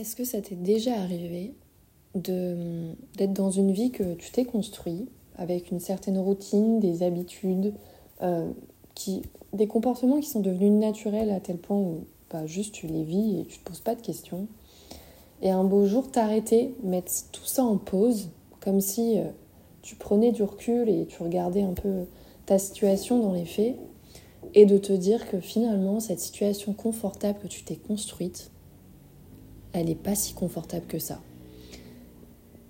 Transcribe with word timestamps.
Est-ce 0.00 0.16
que 0.16 0.24
ça 0.24 0.40
t'est 0.40 0.54
déjà 0.54 0.94
arrivé 0.94 1.52
d'être 2.14 3.34
dans 3.34 3.50
une 3.50 3.70
vie 3.70 3.90
que 3.90 4.14
tu 4.14 4.30
t'es 4.30 4.46
construit 4.46 5.10
avec 5.36 5.70
une 5.70 5.78
certaine 5.78 6.16
routine, 6.16 6.80
des 6.80 7.02
habitudes, 7.02 7.74
euh, 8.22 8.50
des 9.52 9.66
comportements 9.66 10.18
qui 10.18 10.30
sont 10.30 10.40
devenus 10.40 10.72
naturels 10.72 11.30
à 11.30 11.38
tel 11.38 11.58
point 11.58 11.76
où 11.76 12.04
bah, 12.30 12.46
juste 12.46 12.72
tu 12.72 12.86
les 12.86 13.04
vis 13.04 13.40
et 13.40 13.44
tu 13.44 13.58
te 13.58 13.64
poses 13.64 13.80
pas 13.80 13.94
de 13.94 14.00
questions. 14.00 14.46
Et 15.42 15.50
un 15.50 15.64
beau 15.64 15.84
jour 15.84 16.10
t'arrêter, 16.10 16.74
mettre 16.82 17.12
tout 17.30 17.44
ça 17.44 17.62
en 17.62 17.76
pause, 17.76 18.30
comme 18.60 18.80
si 18.80 19.18
euh, 19.18 19.24
tu 19.82 19.96
prenais 19.96 20.32
du 20.32 20.42
recul 20.42 20.88
et 20.88 21.04
tu 21.04 21.22
regardais 21.22 21.62
un 21.62 21.74
peu 21.74 22.06
ta 22.46 22.58
situation 22.58 23.18
dans 23.18 23.34
les 23.34 23.44
faits, 23.44 23.76
et 24.54 24.64
de 24.64 24.78
te 24.78 24.94
dire 24.94 25.30
que 25.30 25.40
finalement 25.40 26.00
cette 26.00 26.20
situation 26.20 26.72
confortable 26.72 27.38
que 27.42 27.48
tu 27.48 27.64
t'es 27.64 27.76
construite, 27.76 28.50
elle 29.72 29.86
n'est 29.86 29.94
pas 29.94 30.14
si 30.14 30.34
confortable 30.34 30.86
que 30.86 30.98
ça. 30.98 31.20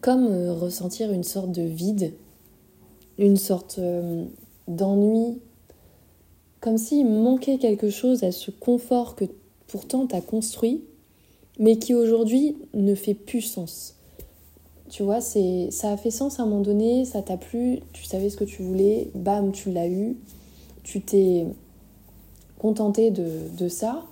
Comme 0.01 0.27
euh, 0.27 0.53
ressentir 0.53 1.13
une 1.13 1.25
sorte 1.25 1.53
de 1.53 1.63
vide, 1.63 2.15
une 3.19 3.37
sorte 3.37 3.79
euh, 3.79 4.25
d'ennui, 4.69 5.39
comme 6.61 6.79
s'il 6.79 7.07
manquait 7.07 7.59
quelque 7.59 7.91
chose 7.91 8.23
à 8.23 8.33
ce 8.33 8.51
confort 8.51 9.15
que 9.15 9.25
pourtant 9.67 10.07
tu 10.07 10.15
as 10.15 10.21
construit, 10.21 10.83
mais 11.59 11.79
qui 11.79 11.95
aujourd'hui 11.95 12.57
ne 12.75 12.95
fait 12.95 13.15
plus 13.15 13.43
sens. 13.43 13.97
Tu 14.89 15.03
vois, 15.03 15.21
ça 15.21 15.93
a 15.93 15.97
fait 15.97 16.11
sens 16.11 16.41
à 16.41 16.43
un 16.43 16.47
moment 16.47 16.63
donné, 16.63 17.05
ça 17.05 17.23
t'a 17.23 17.37
plu, 17.37 17.81
tu 17.93 18.05
savais 18.05 18.29
ce 18.29 18.37
que 18.37 18.45
tu 18.45 18.63
voulais, 18.63 19.11
bam, 19.15 19.53
tu 19.53 19.71
l'as 19.71 19.89
eu, 19.89 20.17
tu 20.83 21.01
t'es 21.01 21.47
contenté 22.59 23.11
de, 23.11 23.29
de 23.57 23.69
ça, 23.69 24.05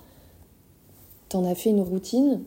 t'en 1.27 1.43
as 1.43 1.55
fait 1.55 1.71
une 1.71 1.81
routine, 1.81 2.41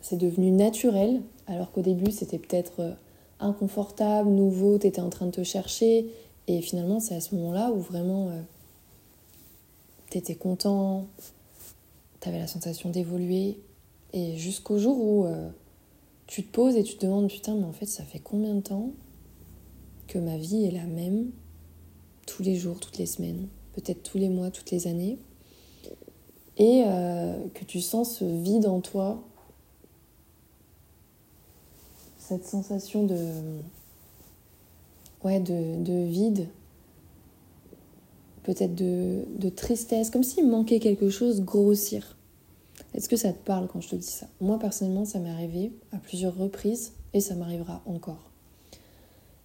c'est 0.00 0.16
devenu 0.16 0.50
naturel, 0.50 1.22
alors 1.46 1.72
qu'au 1.72 1.82
début 1.82 2.10
c'était 2.10 2.38
peut-être 2.38 2.80
euh, 2.80 2.92
inconfortable, 3.40 4.30
nouveau, 4.30 4.78
tu 4.78 4.86
étais 4.86 5.00
en 5.00 5.10
train 5.10 5.26
de 5.26 5.30
te 5.32 5.42
chercher, 5.42 6.10
et 6.46 6.60
finalement 6.62 7.00
c'est 7.00 7.14
à 7.14 7.20
ce 7.20 7.34
moment-là 7.34 7.72
où 7.72 7.80
vraiment 7.80 8.28
euh, 8.28 8.40
tu 10.10 10.18
étais 10.18 10.34
content, 10.34 11.06
tu 12.20 12.28
avais 12.28 12.38
la 12.38 12.46
sensation 12.46 12.90
d'évoluer, 12.90 13.58
et 14.12 14.36
jusqu'au 14.36 14.78
jour 14.78 14.98
où 14.98 15.26
euh, 15.26 15.48
tu 16.26 16.44
te 16.44 16.52
poses 16.52 16.76
et 16.76 16.82
tu 16.82 16.96
te 16.96 17.04
demandes 17.04 17.28
putain 17.28 17.54
mais 17.54 17.64
en 17.64 17.72
fait 17.72 17.86
ça 17.86 18.04
fait 18.04 18.18
combien 18.18 18.54
de 18.54 18.60
temps 18.60 18.90
que 20.06 20.18
ma 20.18 20.36
vie 20.36 20.64
est 20.64 20.70
la 20.70 20.84
même 20.84 21.30
tous 22.26 22.42
les 22.42 22.56
jours, 22.56 22.78
toutes 22.78 22.98
les 22.98 23.06
semaines, 23.06 23.48
peut-être 23.74 24.02
tous 24.02 24.18
les 24.18 24.28
mois, 24.28 24.50
toutes 24.50 24.70
les 24.70 24.86
années, 24.86 25.18
et 26.58 26.84
que 27.54 27.64
tu 27.66 27.80
sens 27.80 28.16
ce 28.16 28.24
vide 28.24 28.66
en 28.66 28.80
toi 28.80 29.22
cette 32.26 32.44
sensation 32.44 33.04
de, 33.04 33.16
de, 35.22 36.04
vide, 36.06 36.48
peut-être 38.42 38.74
de, 38.74 39.48
tristesse, 39.48 40.10
comme 40.10 40.24
s'il 40.24 40.48
manquait 40.48 40.80
quelque 40.80 41.08
chose, 41.08 41.42
grossir. 41.42 42.16
Est-ce 42.94 43.08
que 43.08 43.16
ça 43.16 43.32
te 43.32 43.38
parle 43.38 43.68
quand 43.68 43.80
je 43.80 43.90
te 43.90 43.96
dis 43.96 44.06
ça? 44.06 44.26
Moi 44.40 44.58
personnellement, 44.58 45.04
ça 45.04 45.20
m'est 45.20 45.30
arrivé 45.30 45.72
à 45.92 45.98
plusieurs 45.98 46.36
reprises 46.36 46.94
et 47.12 47.20
ça 47.20 47.34
m'arrivera 47.34 47.82
encore. 47.86 48.30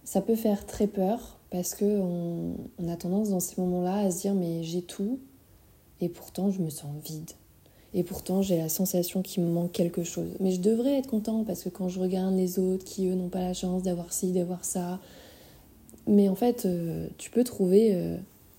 Ça 0.04 0.20
peut 0.20 0.34
faire 0.34 0.66
très 0.66 0.88
peur 0.88 1.38
parce 1.50 1.74
que 1.74 1.84
on 1.84 2.88
a 2.88 2.96
tendance 2.96 3.30
dans 3.30 3.40
ces 3.40 3.60
moments-là 3.60 3.98
à 3.98 4.10
se 4.10 4.22
dire 4.22 4.34
mais 4.34 4.64
j'ai 4.64 4.82
tout 4.82 5.20
et 6.00 6.08
pourtant 6.08 6.50
je 6.50 6.60
me 6.60 6.70
sens 6.70 6.90
vide. 7.04 7.30
Et 7.94 8.02
pourtant, 8.04 8.40
j'ai 8.40 8.56
la 8.56 8.68
sensation 8.68 9.22
qu'il 9.22 9.42
me 9.44 9.50
manque 9.50 9.72
quelque 9.72 10.02
chose. 10.02 10.30
Mais 10.40 10.52
je 10.52 10.60
devrais 10.60 10.98
être 10.98 11.08
content 11.08 11.44
parce 11.44 11.62
que 11.62 11.68
quand 11.68 11.88
je 11.88 12.00
regarde 12.00 12.34
les 12.34 12.58
autres 12.58 12.84
qui, 12.84 13.08
eux, 13.08 13.14
n'ont 13.14 13.28
pas 13.28 13.40
la 13.40 13.52
chance 13.52 13.82
d'avoir 13.82 14.12
ci, 14.12 14.32
d'avoir 14.32 14.64
ça. 14.64 14.98
Mais 16.06 16.28
en 16.28 16.34
fait, 16.34 16.64
euh, 16.64 17.06
tu 17.18 17.30
peux 17.30 17.44
trouver 17.44 17.94
euh, 17.94 18.16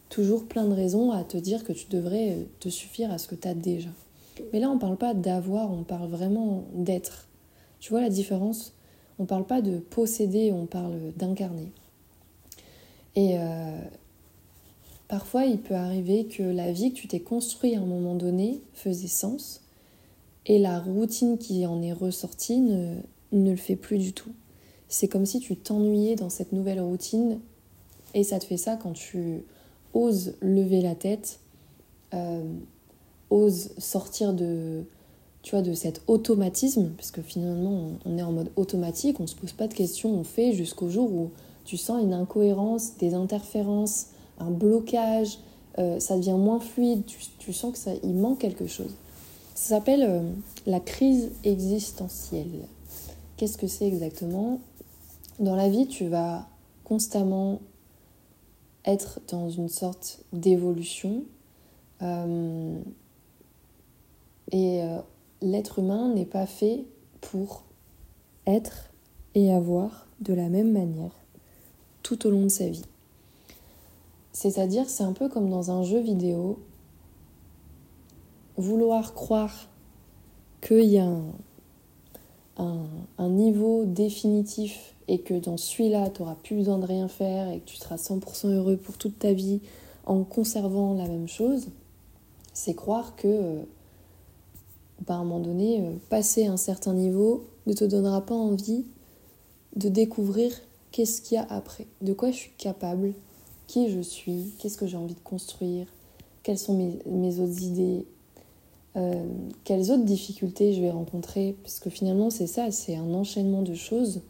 toujours 0.10 0.46
plein 0.46 0.66
de 0.66 0.74
raisons 0.74 1.12
à 1.12 1.24
te 1.24 1.38
dire 1.38 1.64
que 1.64 1.74
tu 1.74 1.88
devrais 1.90 2.32
euh, 2.32 2.44
te 2.60 2.70
suffire 2.70 3.12
à 3.12 3.18
ce 3.18 3.28
que 3.28 3.36
tu 3.36 3.48
as 3.48 3.56
déjà. 3.56 3.90
Mais 4.52 4.60
là, 4.60 4.70
on 4.70 4.76
ne 4.76 4.80
parle 4.80 4.98
pas 4.98 5.16
d'avoir, 5.16 5.72
on 5.72 5.84
parle 5.84 6.10
vraiment 6.10 6.64
d'être. 6.74 7.28
Tu 7.80 7.90
vois 7.90 8.02
la 8.02 8.10
différence? 8.10 8.74
On 9.18 9.24
ne 9.24 9.28
parle 9.28 9.46
pas 9.46 9.62
de 9.62 9.78
posséder, 9.78 10.52
on 10.52 10.66
parle 10.66 11.12
d'incarner. 11.18 11.72
Et 13.16 13.38
Parfois, 15.13 15.46
il 15.46 15.59
peut 15.59 15.75
arriver 15.75 16.25
que 16.25 16.41
la 16.41 16.72
vie 16.72 16.91
que 16.91 16.97
tu 16.97 17.07
t'es 17.07 17.19
construite 17.19 17.75
à 17.75 17.81
un 17.81 17.85
moment 17.85 18.16
donné 18.16 18.62
faisait 18.74 19.06
sens 19.07 19.62
et 20.47 20.57
la 20.57 20.79
routine 20.79 21.38
qui 21.38 21.68
en 21.68 21.84
est 21.84 21.94
ressortie 21.94 22.57
ne, 22.57 22.96
le 23.31 23.56
fait 23.56 23.75
plus 23.75 24.00
du 24.00 24.13
tout. 24.13 24.31
C'est 24.88 25.07
comme 25.07 25.28
si 25.28 25.40
tu 25.40 25.56
t'ennuyais 25.56 26.16
dans 26.16 26.31
cette 26.31 26.51
nouvelle 26.51 26.81
routine 26.81 27.38
et 28.16 28.24
ça 28.24 28.40
te 28.40 28.46
fait 28.46 28.57
ça 28.57 28.75
quand 28.75 28.94
tu 28.94 29.44
oses 29.94 30.34
lever 30.41 30.81
la 30.81 30.96
tête, 30.96 31.40
euh, 32.16 32.51
oses 33.30 33.69
sortir 33.78 34.34
de, 34.34 34.84
tu 35.44 35.51
vois, 35.51 35.62
de 35.62 35.75
cet 35.75 36.01
automatisme, 36.07 36.90
parce 36.97 37.12
que 37.12 37.22
finalement 37.22 37.91
on 38.03 38.18
est 38.18 38.24
en 38.24 38.31
mode 38.31 38.50
automatique, 38.56 39.19
on 39.19 39.24
ne 39.24 39.28
se 39.28 39.35
pose 39.35 39.53
pas 39.53 39.68
de 39.68 39.75
questions, 39.75 40.09
on 40.09 40.24
fait 40.24 40.53
jusqu'au 40.53 40.90
jour 40.90 41.13
où 41.13 41.30
tu 41.66 41.78
sens 41.78 42.01
une 42.01 42.13
incohérence, 42.13 42.97
des 42.97 43.13
interférences, 43.13 44.07
un 44.40 44.52
blocage, 44.52 45.40
euh, 45.80 46.00
ça 46.00 46.18
devient 46.18 46.38
moins 46.38 46.60
fluide, 46.60 47.04
tu, 47.40 47.54
sens 47.54 47.74
que 47.74 47.78
ça, 47.78 47.92
manque 48.04 48.40
quelque 48.40 48.68
chose. 48.68 48.96
Ça 49.56 49.76
s'appelle 49.76 50.04
euh, 50.08 50.22
la 50.66 50.80
crise 50.80 51.32
existentielle. 51.44 52.68
Qu'est-ce 53.38 53.58
que 53.58 53.68
c'est 53.68 53.88
exactement? 53.88 54.60
Dans 55.40 55.56
la 55.56 55.70
vie, 55.70 55.88
tu 55.88 56.08
vas 56.08 56.48
constamment 56.84 57.60
être 58.86 59.20
dans 59.30 59.50
une 59.50 59.70
sorte 59.70 60.20
d'évolution. 60.34 61.24
Euh, 62.02 62.78
et 64.52 64.82
l'être 65.42 65.80
humain 65.80 66.14
n'est 66.14 66.26
pas 66.26 66.46
fait 66.46 66.84
pour 67.22 67.64
être 68.46 68.92
et 69.34 69.52
avoir 69.52 70.06
de 70.20 70.34
la 70.34 70.50
même 70.50 70.72
manière 70.72 71.12
tout 72.04 72.28
au 72.28 72.30
long 72.30 72.44
de 72.44 72.50
sa 72.50 72.68
vie. 72.68 72.84
C'est-à-dire, 74.34 74.90
c'est 74.90 75.04
un 75.04 75.14
peu 75.14 75.30
comme 75.30 75.50
dans 75.50 75.72
un 75.72 75.84
jeu 75.84 76.00
vidéo, 76.00 76.60
vouloir 78.58 79.14
croire 79.14 79.70
qu'il 80.62 80.86
y 80.86 80.98
a 80.98 81.10
un, 82.58 83.30
niveau 83.30 83.86
définitif 83.86 84.94
et 85.08 85.20
que 85.20 85.34
dans 85.34 85.58
celui-là, 85.58 86.10
tu 86.10 86.22
n'auras 86.22 86.36
plus 86.36 86.56
besoin 86.56 86.78
de 86.78 86.86
rien 86.86 87.08
faire 87.08 87.50
et 87.50 87.60
que 87.60 87.66
tu 87.66 87.78
seras 87.78 87.96
100% 87.96 88.50
heureux 88.50 88.78
pour 88.78 88.98
toute 88.98 89.18
ta 89.20 89.34
vie 89.34 89.60
en 90.06 90.24
conservant 90.24 90.94
la 90.94 91.08
même 91.08 91.28
chose, 91.28 91.68
c'est 92.54 92.74
croire 92.74 93.16
que, 93.16 93.62
bah, 95.08 95.16
à 95.16 95.18
un 95.18 95.24
moment 95.24 95.40
donné, 95.40 95.82
euh, 95.82 95.94
passer 96.10 96.46
un 96.46 96.58
certain 96.58 96.94
niveau 96.94 97.46
ne 97.66 97.74
te 97.74 97.86
donnera 97.86 98.22
pas 98.22 98.36
envie 98.36 98.86
de 99.76 99.90
découvrir 99.90 100.52
qu'est-ce 100.92 101.22
qu'il 101.22 101.36
y 101.36 101.38
a 101.40 101.48
après, 101.50 101.88
de 102.02 102.14
quoi 102.14 102.32
je 102.32 102.38
suis 102.38 102.52
capable, 102.58 103.14
qui 103.74 103.90
je 103.90 104.02
suis, 104.02 104.52
qu'est-ce 104.60 104.78
que 104.78 104.86
j'ai 104.86 104.98
envie 104.98 105.16
de 105.16 105.20
construire, 105.24 105.88
quelles 106.44 106.60
sont 106.60 106.78
mes, 107.08 107.40
autres 107.40 107.64
idées, 107.64 108.06
euh, 108.96 109.26
quelles 109.64 109.90
autres 109.90 110.04
difficultés 110.04 110.76
je 110.76 110.82
vais 110.82 110.92
rencontrer, 110.92 111.56
parce 111.64 111.80
que 111.80 111.90
finalement 111.90 112.30
c'est 112.30 112.46
ça, 112.46 112.70
c'est 112.70 112.96
un 112.96 113.12
enchaînement 113.16 113.64
de 113.64 113.74
choses 113.74 114.22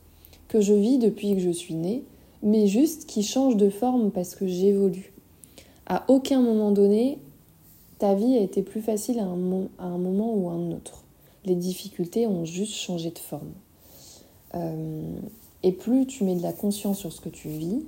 que 0.47 0.61
je 0.61 0.73
vis 0.73 0.97
depuis 0.97 1.33
que 1.33 1.41
je 1.41 1.49
suis 1.49 1.73
née, 1.73 2.05
mais 2.41 2.67
juste 2.67 3.05
qui 3.05 3.21
change 3.21 3.57
de 3.57 3.69
forme 3.69 4.11
parce 4.11 4.33
que 4.33 4.47
j'évolue. 4.47 5.11
À 5.87 6.05
aucun 6.07 6.39
moment 6.39 6.71
donné, 6.71 7.19
ta 7.99 8.15
vie 8.15 8.37
a 8.37 8.39
été 8.39 8.61
plus 8.61 8.81
facile 8.81 9.19
à 9.19 9.25
un, 9.25 9.35
moment 9.97 10.33
ou 10.35 10.47
à 10.47 10.53
un 10.53 10.71
autre. 10.71 11.03
Les 11.43 11.55
difficultés 11.55 12.27
ont 12.27 12.45
juste 12.45 12.75
changé 12.75 13.11
de 13.11 13.19
forme. 13.19 13.51
Euh, 14.55 15.01
et 15.63 15.73
plus 15.73 16.05
tu 16.05 16.23
mets 16.23 16.35
de 16.35 16.43
la 16.43 16.53
conscience 16.53 16.99
sur 16.99 17.11
ce 17.11 17.19
que 17.19 17.29
tu 17.29 17.49
vis, 17.49 17.81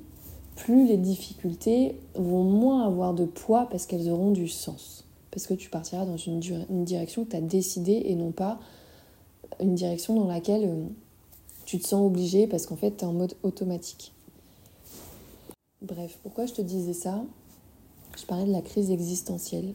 plus 0.55 0.87
les 0.87 0.97
difficultés 0.97 1.95
vont 2.15 2.43
moins 2.43 2.85
avoir 2.85 3.13
de 3.13 3.25
poids 3.25 3.67
parce 3.69 3.85
qu'elles 3.85 4.09
auront 4.09 4.31
du 4.31 4.47
sens. 4.47 5.05
Parce 5.31 5.47
que 5.47 5.53
tu 5.53 5.69
partiras 5.69 6.05
dans 6.05 6.17
une, 6.17 6.39
direction 6.85 7.25
que 7.25 7.31
tu 7.31 7.35
as 7.35 7.41
décidée 7.41 8.03
et 8.05 8.15
non 8.15 8.31
pas 8.31 8.59
une 9.59 9.75
direction 9.75 10.15
dans 10.15 10.27
laquelle 10.27 10.63
euh, 10.65 10.85
tu 11.65 11.77
te 11.79 11.87
sens 11.87 12.05
obligé 12.05 12.47
parce 12.47 12.65
qu'en 12.65 12.77
fait 12.77 12.97
tu 12.97 13.03
es 13.03 13.07
en 13.07 13.13
mode 13.13 13.35
automatique. 13.43 14.13
Bref, 15.81 16.17
pourquoi 16.23 16.45
je 16.45 16.53
te 16.53 16.61
disais 16.61 16.93
ça? 16.93 17.21
Je 18.17 18.25
parlais 18.25 18.45
de 18.45 18.51
la 18.51 18.61
crise 18.61 18.91
existentielle. 18.91 19.73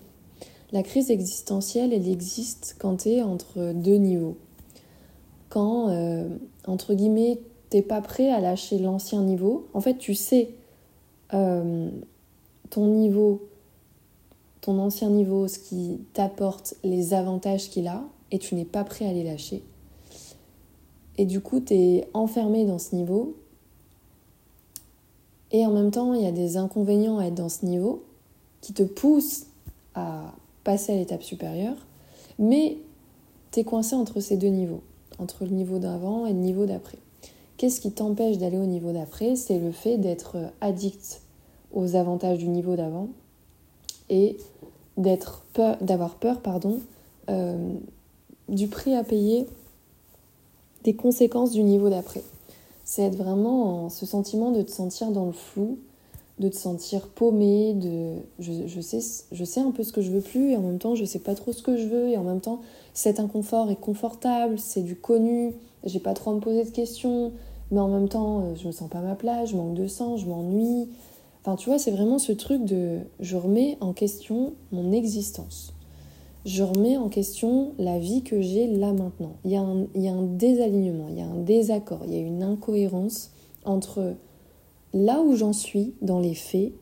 La 0.72 0.82
crise 0.82 1.10
existentielle, 1.10 1.92
elle 1.92 2.08
existe 2.08 2.76
quand 2.78 3.02
tu 3.02 3.10
es 3.10 3.22
entre 3.22 3.72
deux 3.72 3.96
niveaux. 3.96 4.36
Quand, 5.50 5.90
euh, 5.90 6.28
entre 6.66 6.94
guillemets, 6.94 7.40
t'es 7.68 7.82
pas 7.82 8.00
prêt 8.00 8.30
à 8.30 8.40
lâcher 8.40 8.78
l'ancien 8.78 9.22
niveau. 9.22 9.68
En 9.74 9.80
fait, 9.80 9.98
tu 9.98 10.14
sais 10.14 10.54
euh, 11.34 11.90
ton 12.70 12.86
niveau, 12.86 13.42
ton 14.60 14.78
ancien 14.78 15.10
niveau, 15.10 15.48
ce 15.48 15.58
qui 15.58 16.00
t'apporte 16.12 16.74
les 16.84 17.14
avantages 17.14 17.70
qu'il 17.70 17.88
a, 17.88 18.02
et 18.30 18.38
tu 18.38 18.54
n'es 18.54 18.64
pas 18.64 18.84
prêt 18.84 19.06
à 19.06 19.12
les 19.12 19.24
lâcher. 19.24 19.62
Et 21.16 21.26
du 21.26 21.40
coup, 21.40 21.60
tu 21.60 21.74
es 21.74 22.08
enfermé 22.14 22.64
dans 22.64 22.78
ce 22.78 22.94
niveau. 22.94 23.36
Et 25.52 25.66
en 25.66 25.72
même 25.72 25.90
temps, 25.90 26.14
il 26.14 26.22
y 26.22 26.26
a 26.26 26.32
des 26.32 26.56
inconvénients 26.56 27.18
à 27.18 27.26
être 27.26 27.34
dans 27.34 27.48
ce 27.48 27.66
niveau 27.66 28.04
qui 28.60 28.72
te 28.72 28.82
poussent 28.82 29.46
à 29.94 30.32
passer 30.64 30.92
à 30.92 30.96
l'étape 30.96 31.22
supérieure. 31.22 31.76
Mais 32.38 32.78
tu 33.50 33.60
es 33.60 33.64
coincé 33.64 33.96
entre 33.96 34.20
ces 34.20 34.36
deux 34.36 34.48
niveaux, 34.48 34.82
entre 35.18 35.44
le 35.44 35.50
niveau 35.50 35.78
d'avant 35.78 36.26
et 36.26 36.32
le 36.32 36.38
niveau 36.38 36.66
d'après. 36.66 36.98
Qu'est-ce 37.60 37.82
qui 37.82 37.90
t'empêche 37.90 38.38
d'aller 38.38 38.56
au 38.56 38.64
niveau 38.64 38.90
d'après? 38.90 39.36
C'est 39.36 39.58
le 39.58 39.70
fait 39.70 39.98
d'être 39.98 40.38
addict 40.62 41.20
aux 41.74 41.94
avantages 41.94 42.38
du 42.38 42.48
niveau 42.48 42.74
d'avant 42.74 43.08
et 44.08 44.38
d'être 44.96 45.42
peur, 45.52 45.76
d'avoir 45.82 46.14
peur 46.14 46.40
pardon, 46.40 46.78
euh, 47.28 47.74
du 48.48 48.68
prix 48.68 48.94
à 48.94 49.04
payer 49.04 49.46
des 50.84 50.94
conséquences 50.94 51.50
du 51.50 51.62
niveau 51.62 51.90
d'après. 51.90 52.22
C'est 52.86 53.02
être 53.02 53.16
vraiment 53.16 53.84
en 53.84 53.88
ce 53.90 54.06
sentiment 54.06 54.52
de 54.52 54.62
te 54.62 54.70
sentir 54.70 55.10
dans 55.10 55.26
le 55.26 55.32
flou, 55.32 55.76
de 56.38 56.48
te 56.48 56.56
sentir 56.56 57.08
paumé, 57.08 57.74
de 57.74 58.14
je, 58.38 58.52
je, 58.68 58.80
sais, 58.80 59.00
je 59.32 59.44
sais 59.44 59.60
un 59.60 59.70
peu 59.70 59.82
ce 59.82 59.92
que 59.92 60.00
je 60.00 60.10
veux 60.10 60.22
plus 60.22 60.52
et 60.52 60.56
en 60.56 60.62
même 60.62 60.78
temps 60.78 60.94
je 60.94 61.04
sais 61.04 61.18
pas 61.18 61.34
trop 61.34 61.52
ce 61.52 61.62
que 61.62 61.76
je 61.76 61.86
veux 61.86 62.08
et 62.08 62.16
en 62.16 62.24
même 62.24 62.40
temps 62.40 62.62
cet 62.94 63.20
inconfort 63.20 63.70
est 63.70 63.78
confortable, 63.78 64.58
c'est 64.58 64.80
du 64.80 64.96
connu, 64.96 65.52
j'ai 65.84 66.00
pas 66.00 66.14
trop 66.14 66.30
à 66.30 66.34
me 66.34 66.40
poser 66.40 66.64
de 66.64 66.70
questions, 66.70 67.32
mais 67.70 67.80
en 67.80 67.88
même 67.88 68.08
temps 68.08 68.40
euh, 68.40 68.54
je 68.56 68.66
me 68.66 68.72
sens 68.72 68.88
pas 68.88 69.00
ma 69.00 69.14
place, 69.14 69.50
je 69.50 69.56
manque 69.56 69.74
de 69.74 69.86
sens, 69.86 70.20
je 70.20 70.26
m'ennuie. 70.26 70.88
Enfin 71.42 71.56
tu 71.56 71.68
vois, 71.68 71.78
c'est 71.78 71.90
vraiment 71.90 72.18
ce 72.18 72.32
truc 72.32 72.64
de 72.64 72.98
je 73.20 73.36
remets 73.36 73.78
en 73.80 73.92
question 73.92 74.52
mon 74.72 74.92
existence 74.92 75.72
je 76.44 76.62
remets 76.62 76.96
en 76.96 77.08
question 77.08 77.72
la 77.78 77.98
vie 77.98 78.22
que 78.22 78.40
j'ai 78.40 78.66
là 78.66 78.92
maintenant. 78.92 79.36
Il 79.44 79.50
y, 79.50 79.56
a 79.56 79.60
un, 79.60 79.86
il 79.94 80.02
y, 80.02 80.08
a 80.08 80.12
un, 80.12 80.22
désalignement, 80.22 81.08
il 81.10 81.18
y 81.18 81.20
a 81.20 81.26
un 81.26 81.38
désaccord, 81.38 82.00
il 82.06 82.14
y 82.14 82.16
a 82.16 82.20
une 82.20 82.42
incohérence 82.42 83.30
entre 83.64 84.14
là 84.94 85.20
où 85.20 85.36
j'en 85.36 85.52
suis 85.52 85.94
dans 86.00 86.18
les 86.18 86.34
faits 86.34 86.72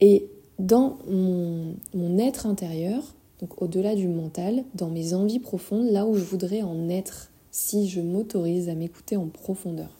et 0.00 0.30
dans 0.58 0.98
mon, 1.08 1.74
mon 1.94 2.18
être 2.18 2.46
intérieur, 2.46 3.02
donc 3.40 3.60
au-delà 3.60 3.94
du 3.94 4.08
mental, 4.08 4.64
dans 4.74 4.88
mes 4.88 5.14
envies 5.14 5.40
profondes, 5.40 5.90
là 5.90 6.06
où 6.06 6.14
je 6.14 6.24
voudrais 6.24 6.62
en 6.62 6.88
être 6.88 7.30
si 7.50 7.88
je 7.88 8.00
m'autorise 8.00 8.68
à 8.68 8.74
m'écouter 8.74 9.16
en 9.16 9.26
profondeur. 9.26 9.99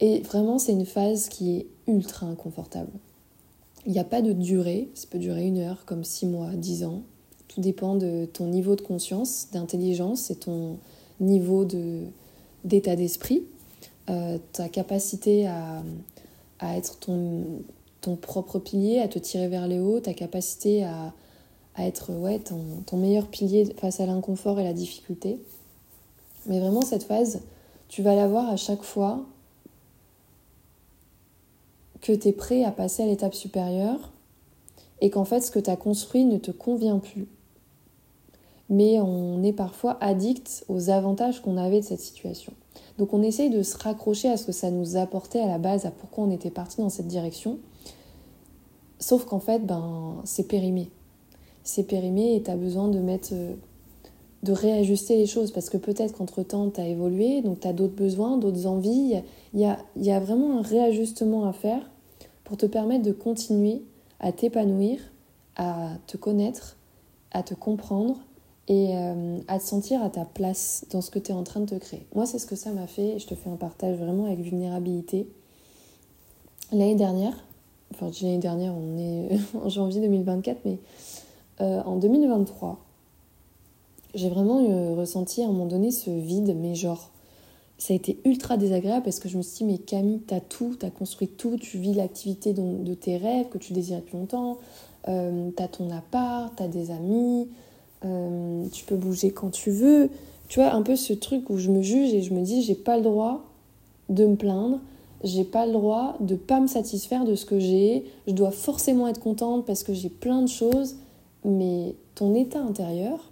Et 0.00 0.20
vraiment, 0.20 0.58
c'est 0.58 0.72
une 0.72 0.86
phase 0.86 1.28
qui 1.28 1.56
est 1.56 1.66
ultra 1.86 2.26
inconfortable. 2.26 2.90
Il 3.86 3.92
n'y 3.92 3.98
a 3.98 4.04
pas 4.04 4.22
de 4.22 4.32
durée, 4.32 4.88
ça 4.94 5.06
peut 5.10 5.18
durer 5.18 5.46
une 5.46 5.58
heure, 5.58 5.84
comme 5.84 6.04
six 6.04 6.26
mois, 6.26 6.50
dix 6.54 6.84
ans, 6.84 7.02
tout 7.48 7.60
dépend 7.60 7.96
de 7.96 8.26
ton 8.26 8.46
niveau 8.46 8.76
de 8.76 8.80
conscience, 8.80 9.48
d'intelligence 9.52 10.30
et 10.30 10.36
ton 10.36 10.78
niveau 11.18 11.66
d'état 12.64 12.94
d'esprit, 12.94 13.42
euh, 14.08 14.38
ta 14.52 14.68
capacité 14.68 15.48
à, 15.48 15.82
à 16.60 16.76
être 16.76 16.98
ton, 17.00 17.62
ton, 18.00 18.14
propre 18.16 18.60
pilier, 18.60 19.00
à 19.00 19.08
te 19.08 19.18
tirer 19.18 19.48
vers 19.48 19.66
les 19.66 19.80
hauts, 19.80 19.98
ta 19.98 20.14
capacité 20.14 20.84
à, 20.84 21.12
à 21.74 21.86
être 21.86 22.12
ouais, 22.12 22.38
ton, 22.38 22.60
ton, 22.86 22.96
meilleur 22.96 23.26
pilier 23.26 23.74
face 23.78 23.98
à 23.98 24.06
l'inconfort 24.06 24.60
et 24.60 24.64
la 24.64 24.72
difficulté. 24.72 25.40
Mais 26.46 26.60
vraiment, 26.60 26.82
cette 26.82 27.02
phase, 27.02 27.40
tu 27.88 28.02
vas 28.02 28.14
la 28.14 28.28
voir 28.28 28.48
à 28.48 28.56
chaque 28.56 28.82
fois 28.82 29.24
que 32.00 32.12
tu 32.12 32.28
es 32.28 32.32
prêt 32.32 32.64
à 32.64 32.70
passer 32.70 33.02
à 33.02 33.06
l'étape 33.06 33.34
supérieure 33.34 34.12
et 35.00 35.10
qu'en 35.10 35.24
fait, 35.24 35.40
ce 35.40 35.50
que 35.50 35.58
tu 35.58 35.70
as 35.70 35.76
construit 35.76 36.24
ne 36.24 36.38
te 36.38 36.50
convient 36.50 36.98
plus 36.98 37.28
mais 38.70 39.00
on 39.00 39.42
est 39.42 39.52
parfois 39.52 39.98
addict 40.00 40.64
aux 40.68 40.90
avantages 40.90 41.42
qu'on 41.42 41.56
avait 41.56 41.80
de 41.80 41.84
cette 41.84 42.00
situation. 42.00 42.52
Donc 42.98 43.12
on 43.12 43.20
essaye 43.20 43.50
de 43.50 43.62
se 43.62 43.76
raccrocher 43.76 44.28
à 44.28 44.36
ce 44.36 44.46
que 44.46 44.52
ça 44.52 44.70
nous 44.70 44.96
apportait 44.96 45.40
à 45.40 45.48
la 45.48 45.58
base, 45.58 45.86
à 45.86 45.90
pourquoi 45.90 46.24
on 46.24 46.30
était 46.30 46.50
parti 46.50 46.80
dans 46.80 46.88
cette 46.88 47.08
direction. 47.08 47.58
Sauf 49.00 49.24
qu'en 49.24 49.40
fait, 49.40 49.66
ben, 49.66 50.22
c'est 50.24 50.46
périmé. 50.46 50.88
C'est 51.64 51.82
périmé 51.82 52.36
et 52.36 52.42
tu 52.42 52.50
as 52.50 52.56
besoin 52.56 52.88
de 52.88 53.00
mettre 53.00 53.30
euh, 53.32 53.54
de 54.42 54.52
réajuster 54.52 55.16
les 55.16 55.26
choses 55.26 55.50
parce 55.50 55.68
que 55.68 55.76
peut-être 55.76 56.16
qu'entre-temps, 56.16 56.70
tu 56.70 56.80
as 56.80 56.86
évolué, 56.86 57.42
donc 57.42 57.60
tu 57.60 57.68
as 57.68 57.72
d'autres 57.72 57.94
besoins, 57.94 58.38
d'autres 58.38 58.66
envies. 58.66 59.20
Il 59.52 59.60
y 59.60 60.10
a, 60.10 60.20
vraiment 60.20 60.58
un 60.58 60.62
réajustement 60.62 61.46
à 61.46 61.52
faire 61.52 61.90
pour 62.44 62.56
te 62.56 62.66
permettre 62.66 63.04
de 63.04 63.12
continuer 63.12 63.82
à 64.18 64.32
t'épanouir, 64.32 65.00
à 65.56 65.90
te 66.06 66.16
connaître, 66.16 66.76
à 67.32 67.42
te 67.42 67.54
comprendre 67.54 68.16
et 68.68 68.96
euh, 68.96 69.38
à 69.48 69.58
te 69.58 69.64
sentir 69.64 70.02
à 70.02 70.10
ta 70.10 70.24
place 70.24 70.86
dans 70.90 71.00
ce 71.00 71.10
que 71.10 71.18
tu 71.18 71.32
es 71.32 71.34
en 71.34 71.44
train 71.44 71.60
de 71.60 71.66
te 71.66 71.74
créer. 71.74 72.06
Moi, 72.14 72.24
c'est 72.24 72.38
ce 72.38 72.46
que 72.46 72.56
ça 72.56 72.70
m'a 72.70 72.86
fait 72.86 73.16
et 73.16 73.18
je 73.18 73.26
te 73.26 73.34
fais 73.34 73.50
un 73.50 73.56
partage 73.56 73.96
vraiment 73.98 74.24
avec 74.24 74.40
vulnérabilité. 74.40 75.28
L'année 76.72 76.94
dernière, 76.94 77.34
enfin 77.92 78.10
l'année 78.22 78.38
dernière, 78.38 78.72
on 78.74 78.96
est 78.96 79.38
en 79.62 79.68
janvier 79.68 80.00
2024, 80.00 80.60
mais 80.64 80.78
euh, 81.60 81.82
en 81.82 81.96
2023, 81.96 82.78
j'ai 84.14 84.28
vraiment 84.28 84.60
eu, 84.60 84.94
ressenti 84.94 85.42
à 85.42 85.46
un 85.46 85.48
moment 85.48 85.66
donné 85.66 85.90
ce 85.90 86.10
vide, 86.10 86.56
mais 86.58 86.74
genre, 86.74 87.10
ça 87.78 87.94
a 87.94 87.96
été 87.96 88.18
ultra 88.24 88.56
désagréable 88.56 89.04
parce 89.04 89.20
que 89.20 89.28
je 89.28 89.36
me 89.36 89.42
suis 89.42 89.64
dit, 89.64 89.72
mais 89.72 89.78
Camille, 89.78 90.20
t'as 90.20 90.40
tout, 90.40 90.76
t'as 90.78 90.90
construit 90.90 91.28
tout, 91.28 91.56
tu 91.56 91.78
vis 91.78 91.94
l'activité 91.94 92.52
de 92.52 92.94
tes 92.94 93.16
rêves 93.16 93.48
que 93.48 93.58
tu 93.58 93.72
désirais 93.72 94.00
depuis 94.00 94.16
longtemps, 94.16 94.58
euh, 95.08 95.50
t'as 95.56 95.68
ton 95.68 95.90
appart, 95.90 96.52
t'as 96.56 96.68
des 96.68 96.90
amis, 96.90 97.48
euh, 98.04 98.66
tu 98.72 98.84
peux 98.84 98.96
bouger 98.96 99.30
quand 99.30 99.50
tu 99.50 99.70
veux. 99.70 100.10
Tu 100.48 100.58
vois, 100.58 100.72
un 100.72 100.82
peu 100.82 100.96
ce 100.96 101.12
truc 101.12 101.48
où 101.48 101.58
je 101.58 101.70
me 101.70 101.80
juge 101.80 102.12
et 102.12 102.22
je 102.22 102.34
me 102.34 102.42
dis, 102.42 102.62
j'ai 102.62 102.74
pas 102.74 102.96
le 102.96 103.02
droit 103.02 103.44
de 104.08 104.26
me 104.26 104.36
plaindre, 104.36 104.80
j'ai 105.22 105.44
pas 105.44 105.64
le 105.66 105.72
droit 105.72 106.16
de 106.20 106.34
pas 106.34 106.60
me 106.60 106.66
satisfaire 106.66 107.24
de 107.24 107.34
ce 107.34 107.46
que 107.46 107.58
j'ai, 107.60 108.04
je 108.26 108.32
dois 108.32 108.50
forcément 108.50 109.06
être 109.06 109.20
contente 109.20 109.64
parce 109.64 109.84
que 109.84 109.94
j'ai 109.94 110.08
plein 110.08 110.42
de 110.42 110.48
choses, 110.48 110.96
mais 111.44 111.94
ton 112.14 112.34
état 112.34 112.60
intérieur, 112.60 113.29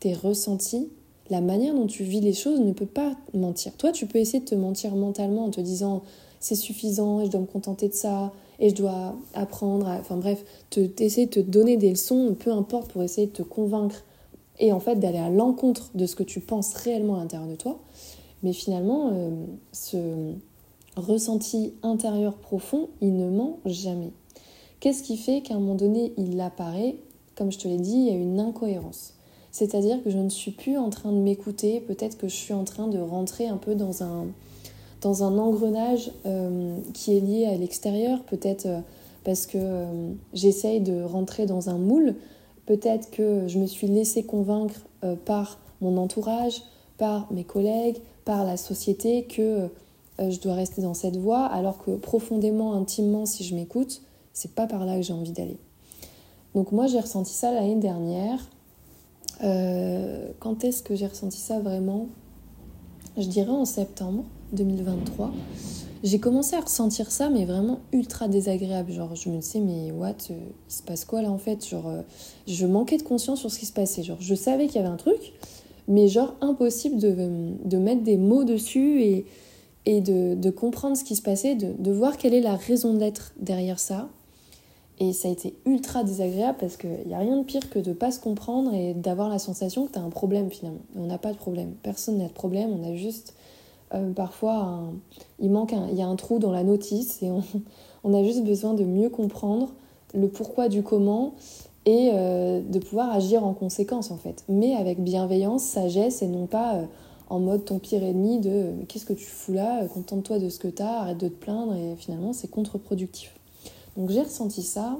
tes 0.00 0.14
ressentis, 0.14 0.88
la 1.30 1.40
manière 1.40 1.74
dont 1.74 1.86
tu 1.86 2.04
vis 2.04 2.20
les 2.20 2.32
choses 2.32 2.60
ne 2.60 2.72
peut 2.72 2.86
pas 2.86 3.16
mentir. 3.34 3.72
Toi, 3.76 3.92
tu 3.92 4.06
peux 4.06 4.18
essayer 4.18 4.40
de 4.40 4.48
te 4.48 4.54
mentir 4.54 4.94
mentalement 4.94 5.44
en 5.44 5.50
te 5.50 5.60
disant 5.60 6.02
c'est 6.40 6.54
suffisant 6.54 7.20
et 7.20 7.26
je 7.26 7.30
dois 7.30 7.40
me 7.40 7.46
contenter 7.46 7.88
de 7.88 7.94
ça 7.94 8.32
et 8.60 8.70
je 8.70 8.74
dois 8.74 9.16
apprendre, 9.34 9.86
enfin 9.86 10.16
bref, 10.16 10.44
te, 10.70 10.80
essayer 11.02 11.26
de 11.26 11.32
te 11.32 11.40
donner 11.40 11.76
des 11.76 11.90
leçons, 11.90 12.34
peu 12.38 12.52
importe, 12.52 12.92
pour 12.92 13.02
essayer 13.02 13.26
de 13.26 13.32
te 13.32 13.42
convaincre 13.42 14.04
et 14.58 14.72
en 14.72 14.80
fait 14.80 14.96
d'aller 14.96 15.18
à 15.18 15.30
l'encontre 15.30 15.90
de 15.94 16.06
ce 16.06 16.16
que 16.16 16.24
tu 16.24 16.40
penses 16.40 16.74
réellement 16.74 17.16
à 17.16 17.18
l'intérieur 17.18 17.48
de 17.48 17.56
toi. 17.56 17.78
Mais 18.42 18.52
finalement, 18.52 19.10
euh, 19.12 19.30
ce 19.72 20.32
ressenti 20.96 21.74
intérieur 21.82 22.34
profond, 22.34 22.88
il 23.00 23.16
ne 23.16 23.30
ment 23.30 23.58
jamais. 23.64 24.10
Qu'est-ce 24.80 25.02
qui 25.02 25.16
fait 25.16 25.40
qu'à 25.40 25.54
un 25.54 25.58
moment 25.58 25.74
donné, 25.74 26.12
il 26.16 26.40
apparaît? 26.40 26.96
Comme 27.36 27.52
je 27.52 27.58
te 27.58 27.68
l'ai 27.68 27.78
dit, 27.78 27.94
il 27.94 28.04
y 28.06 28.10
a 28.10 28.14
une 28.14 28.40
incohérence. 28.40 29.14
C'est-à-dire 29.50 30.02
que 30.04 30.10
je 30.10 30.18
ne 30.18 30.28
suis 30.28 30.50
plus 30.50 30.76
en 30.78 30.90
train 30.90 31.12
de 31.12 31.18
m'écouter, 31.18 31.80
peut-être 31.80 32.18
que 32.18 32.28
je 32.28 32.34
suis 32.34 32.54
en 32.54 32.64
train 32.64 32.86
de 32.86 32.98
rentrer 32.98 33.48
un 33.48 33.56
peu 33.56 33.74
dans 33.74 34.02
un, 34.02 34.26
dans 35.00 35.24
un 35.24 35.38
engrenage 35.38 36.10
euh, 36.26 36.76
qui 36.94 37.16
est 37.16 37.20
lié 37.20 37.46
à 37.46 37.56
l'extérieur, 37.56 38.22
peut-être 38.24 38.66
euh, 38.66 38.80
parce 39.24 39.46
que 39.46 39.84
j'essaye 40.32 40.80
de 40.80 41.02
rentrer 41.02 41.46
dans 41.46 41.70
un 41.70 41.78
moule, 41.78 42.14
Peut-être 42.68 43.10
que 43.10 43.48
je 43.48 43.58
me 43.58 43.66
suis 43.66 43.86
laissé 43.86 44.24
convaincre 44.24 44.74
euh, 45.02 45.16
par 45.16 45.58
mon 45.80 45.96
entourage, 45.96 46.60
par 46.98 47.32
mes 47.32 47.42
collègues, 47.42 47.96
par 48.26 48.44
la 48.44 48.58
société 48.58 49.24
que 49.24 49.70
euh, 50.20 50.30
je 50.30 50.38
dois 50.38 50.52
rester 50.52 50.82
dans 50.82 50.92
cette 50.92 51.16
voie, 51.16 51.46
alors 51.46 51.82
que 51.82 51.92
profondément, 51.92 52.74
intimement, 52.74 53.24
si 53.24 53.42
je 53.42 53.54
m'écoute, 53.54 54.02
c'est 54.34 54.54
pas 54.54 54.66
par 54.66 54.84
là 54.84 54.96
que 54.96 55.02
j'ai 55.02 55.14
envie 55.14 55.32
d'aller. 55.32 55.56
Donc 56.54 56.70
moi, 56.70 56.88
j'ai 56.88 57.00
ressenti 57.00 57.32
ça 57.32 57.52
l'année 57.52 57.76
dernière. 57.76 58.38
Euh, 59.44 60.32
quand 60.40 60.64
est-ce 60.64 60.82
que 60.82 60.94
j'ai 60.94 61.06
ressenti 61.06 61.38
ça 61.38 61.60
vraiment? 61.60 62.08
Je 63.16 63.26
dirais 63.26 63.50
en 63.50 63.64
septembre 63.64 64.24
2023 64.52 65.32
j'ai 66.04 66.18
commencé 66.18 66.54
à 66.54 66.60
ressentir 66.60 67.10
ça, 67.10 67.28
mais 67.30 67.44
vraiment 67.44 67.80
ultra 67.92 68.28
désagréable. 68.28 68.92
Genre, 68.92 69.14
je 69.14 69.28
me 69.30 69.38
disais, 69.38 69.60
mais 69.60 69.90
what, 69.90 70.14
euh, 70.30 70.38
il 70.68 70.72
se 70.72 70.82
passe 70.82 71.04
quoi 71.04 71.22
là 71.22 71.30
en 71.30 71.38
fait? 71.38 71.66
Genre, 71.66 71.88
euh, 71.88 72.02
je 72.46 72.66
manquais 72.66 72.98
de 72.98 73.02
conscience 73.02 73.40
sur 73.40 73.50
ce 73.50 73.58
qui 73.58 73.66
se 73.66 73.72
passait. 73.72 74.02
Genre, 74.02 74.20
je 74.20 74.34
savais 74.34 74.66
qu'il 74.66 74.76
y 74.76 74.78
avait 74.78 74.92
un 74.92 74.96
truc, 74.96 75.32
mais 75.88 76.08
genre, 76.08 76.34
impossible 76.40 76.98
de, 76.98 77.14
de 77.64 77.78
mettre 77.78 78.02
des 78.02 78.16
mots 78.16 78.44
dessus 78.44 79.02
et, 79.02 79.26
et 79.86 80.00
de, 80.00 80.34
de, 80.34 80.50
comprendre 80.50 80.96
ce 80.96 81.02
qui 81.02 81.16
se 81.16 81.22
passait, 81.22 81.56
de, 81.56 81.72
de 81.76 81.90
voir 81.90 82.16
quelle 82.16 82.34
est 82.34 82.40
la 82.40 82.56
raison 82.56 82.94
d'être 82.94 83.32
derrière 83.40 83.80
ça. 83.80 84.08
Et 85.00 85.12
ça 85.12 85.28
a 85.28 85.30
été 85.30 85.54
ultra 85.64 86.02
désagréable 86.02 86.58
parce 86.60 86.76
qu'il 86.76 87.06
n'y 87.06 87.14
a 87.14 87.18
rien 87.18 87.36
de 87.36 87.44
pire 87.44 87.70
que 87.70 87.78
de 87.78 87.90
ne 87.90 87.94
pas 87.94 88.10
se 88.10 88.18
comprendre 88.18 88.74
et 88.74 88.94
d'avoir 88.94 89.28
la 89.28 89.38
sensation 89.38 89.86
que 89.86 89.92
tu 89.92 89.98
as 89.98 90.02
un 90.02 90.10
problème 90.10 90.50
finalement. 90.50 90.80
On 90.96 91.06
n'a 91.06 91.18
pas 91.18 91.32
de 91.32 91.36
problème. 91.36 91.74
Personne 91.82 92.18
n'a 92.18 92.26
de 92.26 92.32
problème, 92.32 92.70
on 92.70 92.84
a 92.84 92.94
juste 92.94 93.34
euh, 93.94 94.12
parfois, 94.12 94.82
il 95.38 95.50
manque, 95.50 95.74
il 95.90 95.96
y 95.96 96.02
a 96.02 96.06
un 96.06 96.16
trou 96.16 96.38
dans 96.38 96.52
la 96.52 96.62
notice 96.62 97.22
et 97.22 97.30
on, 98.04 98.14
a 98.14 98.22
juste 98.22 98.44
besoin 98.44 98.74
de 98.74 98.84
mieux 98.84 99.08
comprendre 99.08 99.72
le 100.14 100.28
pourquoi 100.28 100.68
du 100.68 100.82
comment 100.82 101.34
et 101.86 102.10
euh, 102.12 102.60
de 102.60 102.78
pouvoir 102.78 103.10
agir 103.12 103.44
en 103.44 103.54
conséquence 103.54 104.10
en 104.10 104.16
fait. 104.16 104.44
Mais 104.48 104.74
avec 104.74 105.02
bienveillance, 105.02 105.62
sagesse 105.62 106.22
et 106.22 106.28
non 106.28 106.46
pas 106.46 106.74
euh, 106.74 106.84
en 107.30 107.40
mode 107.40 107.64
ton 107.64 107.78
pire 107.78 108.02
ennemi 108.02 108.40
de 108.40 108.72
qu'est-ce 108.88 109.06
que 109.06 109.12
tu 109.12 109.24
fous 109.24 109.52
là, 109.52 109.86
contente-toi 109.86 110.38
de 110.38 110.48
ce 110.48 110.58
que 110.58 110.68
tu 110.68 110.82
as, 110.82 111.00
arrête 111.00 111.18
de 111.18 111.28
te 111.28 111.34
plaindre 111.34 111.74
et 111.74 111.94
finalement 111.96 112.32
c'est 112.32 112.48
contre-productif. 112.48 113.37
Donc 113.98 114.10
j'ai 114.10 114.22
ressenti 114.22 114.62
ça 114.62 114.96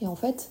et 0.00 0.06
en 0.06 0.16
fait 0.16 0.50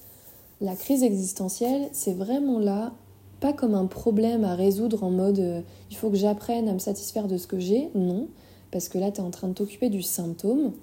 la 0.60 0.76
crise 0.76 1.02
existentielle 1.04 1.90
c'est 1.94 2.14
vraiment 2.14 2.60
là 2.60 2.92
pas 3.40 3.54
comme 3.54 3.74
un 3.74 3.88
problème 3.88 4.44
à 4.44 4.56
résoudre 4.56 5.04
en 5.04 5.10
mode 5.10 5.40
euh, 5.40 5.62
il 5.90 5.96
faut 5.96 6.10
que 6.10 6.18
j'apprenne 6.18 6.70
à 6.70 6.74
me 6.74 6.80
satisfaire 6.80 7.28
de 7.28 7.38
ce 7.38 7.48
que 7.48 7.60
j'ai, 7.60 7.90
non, 7.96 8.28
parce 8.72 8.90
que 8.90 8.98
là 8.98 9.12
tu 9.12 9.22
es 9.22 9.24
en 9.24 9.32
train 9.32 9.48
de 9.48 9.54
t'occuper 9.54 9.90
du 9.90 10.04
symptôme, 10.04 10.74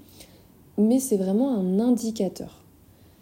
mais 0.78 0.98
c'est 0.98 1.16
vraiment 1.16 1.50
un 1.50 1.78
indicateur. 1.78 2.62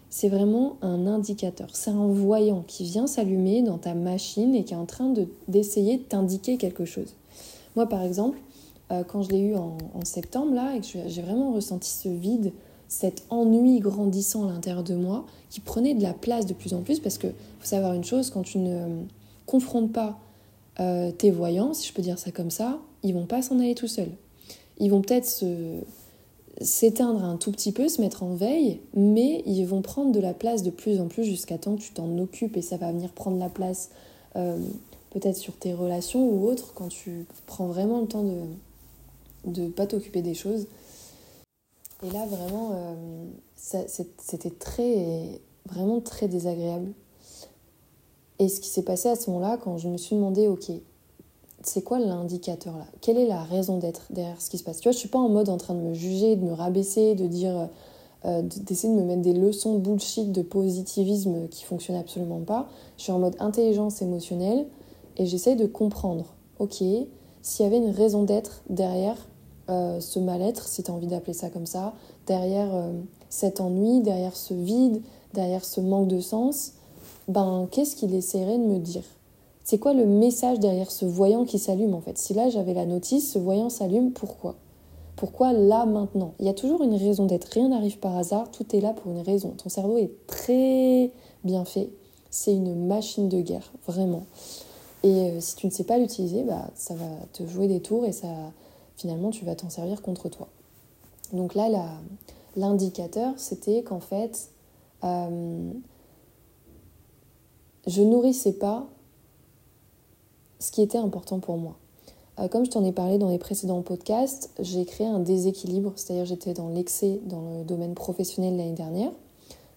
C'est 0.09 0.29
vraiment 0.29 0.77
un 0.81 1.05
indicateur. 1.05 1.67
C'est 1.73 1.91
un 1.91 2.07
voyant 2.07 2.63
qui 2.65 2.85
vient 2.85 3.07
s'allumer 3.07 3.61
dans 3.61 3.77
ta 3.77 3.93
machine 3.93 4.55
et 4.55 4.63
qui 4.63 4.73
est 4.73 4.77
en 4.77 4.85
train 4.85 5.13
d'essayer 5.47 5.97
de, 5.97 6.03
t'indiquer 6.03 6.57
quelque 6.57 6.85
chose. 6.85 7.15
Moi, 7.75 7.87
par 7.87 8.01
exemple, 8.03 8.39
euh, 8.91 9.03
quand 9.03 9.21
je 9.21 9.29
l'ai 9.29 9.41
eu 9.41 9.55
en, 9.55 9.77
septembre, 10.05 10.53
là, 10.53 10.75
et 10.75 10.79
que 10.79 10.87
j'ai 11.07 11.21
vraiment 11.21 11.51
ressenti 11.51 11.89
ce 11.89 12.07
vide, 12.07 12.53
cet 12.87 13.23
ennui 13.29 13.79
grandissant 13.79 14.47
à 14.47 14.53
l'intérieur 14.53 14.83
de 14.83 14.95
moi, 14.95 15.25
qui 15.49 15.59
prenait 15.59 15.93
de 15.93 16.03
la 16.03 16.13
place 16.13 16.45
de 16.45 16.53
plus 16.53 16.73
en 16.73 16.81
plus, 16.81 16.99
parce 16.99 17.17
que 17.17 17.27
faut 17.27 17.65
savoir 17.65 17.93
une 17.93 18.03
chose, 18.03 18.29
quand 18.29 18.43
tu 18.43 18.59
ne 18.59 19.03
confrontes 19.45 19.91
pas 19.91 20.19
euh, 20.79 21.11
tes 21.11 21.31
voyants, 21.31 21.73
si 21.73 21.87
je 21.87 21.93
peux 21.93 22.01
dire 22.01 22.19
ça 22.19 22.31
comme 22.31 22.51
ça, 22.51 22.79
ils 23.03 23.13
vont 23.13 23.25
pas 23.25 23.41
s'en 23.41 23.59
aller 23.59 23.75
tout 23.75 23.87
seuls. 23.87 24.11
Ils 24.79 24.91
vont 24.91 25.01
peut-être 25.01 25.43
s'éteindre 26.61 27.23
un 27.23 27.37
tout 27.37 27.51
petit 27.51 27.71
peu, 27.71 27.87
se 27.87 28.01
mettre 28.01 28.23
en 28.23 28.33
veille, 28.33 28.79
mais 28.95 29.43
ils 29.45 29.63
vont 29.65 29.81
prendre 29.81 30.11
de 30.11 30.19
la 30.19 30.33
place 30.33 30.63
de 30.63 30.69
plus 30.69 30.99
en 30.99 31.07
plus 31.07 31.23
jusqu'à 31.23 31.57
temps 31.57 31.75
que 31.75 31.81
tu 31.81 31.91
t'en 31.91 32.17
occupes 32.17 32.57
et 32.57 32.61
ça 32.61 32.77
va 32.77 32.91
venir 32.91 33.11
prendre 33.11 33.37
la 33.37 33.49
place 33.49 33.89
euh, 34.35 34.57
peut-être 35.11 35.37
sur 35.37 35.55
tes 35.55 35.73
relations 35.73 36.27
ou 36.27 36.47
autres 36.47 36.73
quand 36.73 36.89
tu 36.89 37.25
prends 37.45 37.67
vraiment 37.67 38.01
le 38.01 38.07
temps 38.07 38.23
de 39.45 39.61
ne 39.61 39.67
pas 39.69 39.87
t'occuper 39.87 40.21
des 40.21 40.33
choses. 40.33 40.67
Et 42.03 42.11
là 42.11 42.25
vraiment 42.25 42.71
euh, 42.73 43.25
c'était 43.55 44.51
très 44.51 45.41
vraiment 45.67 45.99
très 45.99 46.27
désagréable. 46.27 46.93
Et 48.39 48.49
ce 48.49 48.61
qui 48.61 48.69
s'est 48.69 48.83
passé 48.83 49.09
à 49.09 49.15
ce 49.15 49.29
moment-là 49.31 49.57
quand 49.57 49.77
je 49.77 49.89
me 49.89 49.97
suis 49.97 50.15
demandé 50.15 50.47
ok 50.47 50.71
c'est 51.63 51.81
quoi 51.81 51.99
l'indicateur 51.99 52.77
là? 52.77 52.85
Quelle 53.01 53.17
est 53.17 53.27
la 53.27 53.43
raison 53.43 53.77
d'être 53.77 54.07
derrière 54.09 54.41
ce 54.41 54.49
qui 54.49 54.57
se 54.57 54.63
passe? 54.63 54.79
Tu 54.79 54.83
vois, 54.83 54.93
je 54.93 54.97
suis 54.97 55.09
pas 55.09 55.19
en 55.19 55.29
mode 55.29 55.49
en 55.49 55.57
train 55.57 55.73
de 55.73 55.81
me 55.81 55.93
juger, 55.93 56.35
de 56.35 56.43
me 56.43 56.53
rabaisser, 56.53 57.15
de 57.15 57.27
dire, 57.27 57.69
euh, 58.25 58.41
d'essayer 58.41 58.93
de 58.93 58.99
me 58.99 59.05
mettre 59.05 59.21
des 59.21 59.33
leçons 59.33 59.77
bullshit, 59.79 60.31
de 60.31 60.41
positivisme 60.41 61.47
qui 61.49 61.63
fonctionnent 61.63 61.97
absolument 61.97 62.41
pas. 62.41 62.67
Je 62.97 63.03
suis 63.03 63.11
en 63.11 63.19
mode 63.19 63.35
intelligence 63.39 64.01
émotionnelle 64.01 64.67
et 65.17 65.25
j'essaie 65.25 65.55
de 65.55 65.65
comprendre, 65.65 66.25
ok, 66.59 66.83
s'il 67.41 67.63
y 67.63 67.67
avait 67.67 67.77
une 67.77 67.91
raison 67.91 68.23
d'être 68.23 68.61
derrière 68.69 69.17
euh, 69.69 69.99
ce 69.99 70.19
mal-être, 70.19 70.67
si 70.67 70.83
tu 70.83 70.91
as 70.91 70.93
envie 70.93 71.07
d'appeler 71.07 71.33
ça 71.33 71.49
comme 71.49 71.65
ça, 71.65 71.93
derrière 72.25 72.73
euh, 72.73 72.91
cet 73.29 73.59
ennui, 73.59 74.01
derrière 74.01 74.35
ce 74.35 74.53
vide, 74.53 75.01
derrière 75.33 75.65
ce 75.65 75.81
manque 75.81 76.07
de 76.07 76.19
sens, 76.19 76.73
ben 77.27 77.67
qu'est-ce 77.71 77.95
qu'il 77.95 78.13
essaierait 78.13 78.57
de 78.57 78.63
me 78.63 78.79
dire? 78.79 79.03
C'est 79.63 79.79
quoi 79.79 79.93
le 79.93 80.05
message 80.05 80.59
derrière 80.59 80.91
ce 80.91 81.05
voyant 81.05 81.43
qui 81.43 81.59
s'allume 81.59 81.93
en 81.93 81.99
fait? 81.99 82.17
Si 82.17 82.33
là 82.33 82.49
j'avais 82.49 82.73
la 82.73 82.85
notice, 82.85 83.33
ce 83.33 83.39
voyant 83.39 83.69
s'allume, 83.69 84.11
pourquoi? 84.11 84.55
Pourquoi 85.17 85.51
là 85.51 85.85
maintenant? 85.85 86.33
Il 86.39 86.45
y 86.45 86.49
a 86.49 86.53
toujours 86.53 86.83
une 86.83 86.95
raison 86.95 87.25
d'être, 87.25 87.45
rien 87.45 87.69
n'arrive 87.69 87.97
par 87.99 88.15
hasard, 88.15 88.49
tout 88.51 88.75
est 88.75 88.79
là 88.79 88.93
pour 88.93 89.11
une 89.11 89.21
raison. 89.21 89.53
Ton 89.57 89.67
cerveau 89.67 89.97
est 89.97 90.11
très 90.27 91.11
bien 91.43 91.65
fait, 91.65 91.89
c'est 92.29 92.53
une 92.53 92.87
machine 92.87 93.27
de 93.27 93.41
guerre, 93.41 93.73
vraiment. 93.87 94.23
Et 95.03 95.09
euh, 95.09 95.39
si 95.41 95.55
tu 95.55 95.67
ne 95.67 95.71
sais 95.71 95.83
pas 95.83 95.97
l'utiliser, 95.97 96.43
bah, 96.43 96.69
ça 96.75 96.93
va 96.93 97.05
te 97.33 97.45
jouer 97.45 97.67
des 97.67 97.81
tours 97.81 98.05
et 98.05 98.11
ça, 98.11 98.27
finalement 98.97 99.29
tu 99.29 99.45
vas 99.45 99.55
t'en 99.55 99.69
servir 99.69 100.01
contre 100.01 100.29
toi. 100.29 100.47
Donc 101.33 101.55
là, 101.55 101.69
l'indicateur, 102.55 103.33
c'était 103.37 103.83
qu'en 103.83 103.99
fait, 103.99 104.49
euh, 105.03 105.71
je 107.85 108.01
nourrissais 108.01 108.53
pas 108.53 108.87
ce 110.59 110.71
qui 110.71 110.81
était 110.81 110.97
important 110.97 111.39
pour 111.39 111.57
moi. 111.57 111.77
Euh, 112.39 112.47
comme 112.47 112.65
je 112.65 112.71
t'en 112.71 112.83
ai 112.83 112.91
parlé 112.91 113.17
dans 113.17 113.29
les 113.29 113.37
précédents 113.37 113.81
podcasts, 113.81 114.51
j'ai 114.59 114.85
créé 114.85 115.07
un 115.07 115.19
déséquilibre, 115.19 115.93
c'est-à-dire 115.95 116.25
j'étais 116.25 116.53
dans 116.53 116.69
l'excès 116.69 117.19
dans 117.25 117.57
le 117.57 117.63
domaine 117.63 117.93
professionnel 117.93 118.57
l'année 118.57 118.73
dernière, 118.73 119.11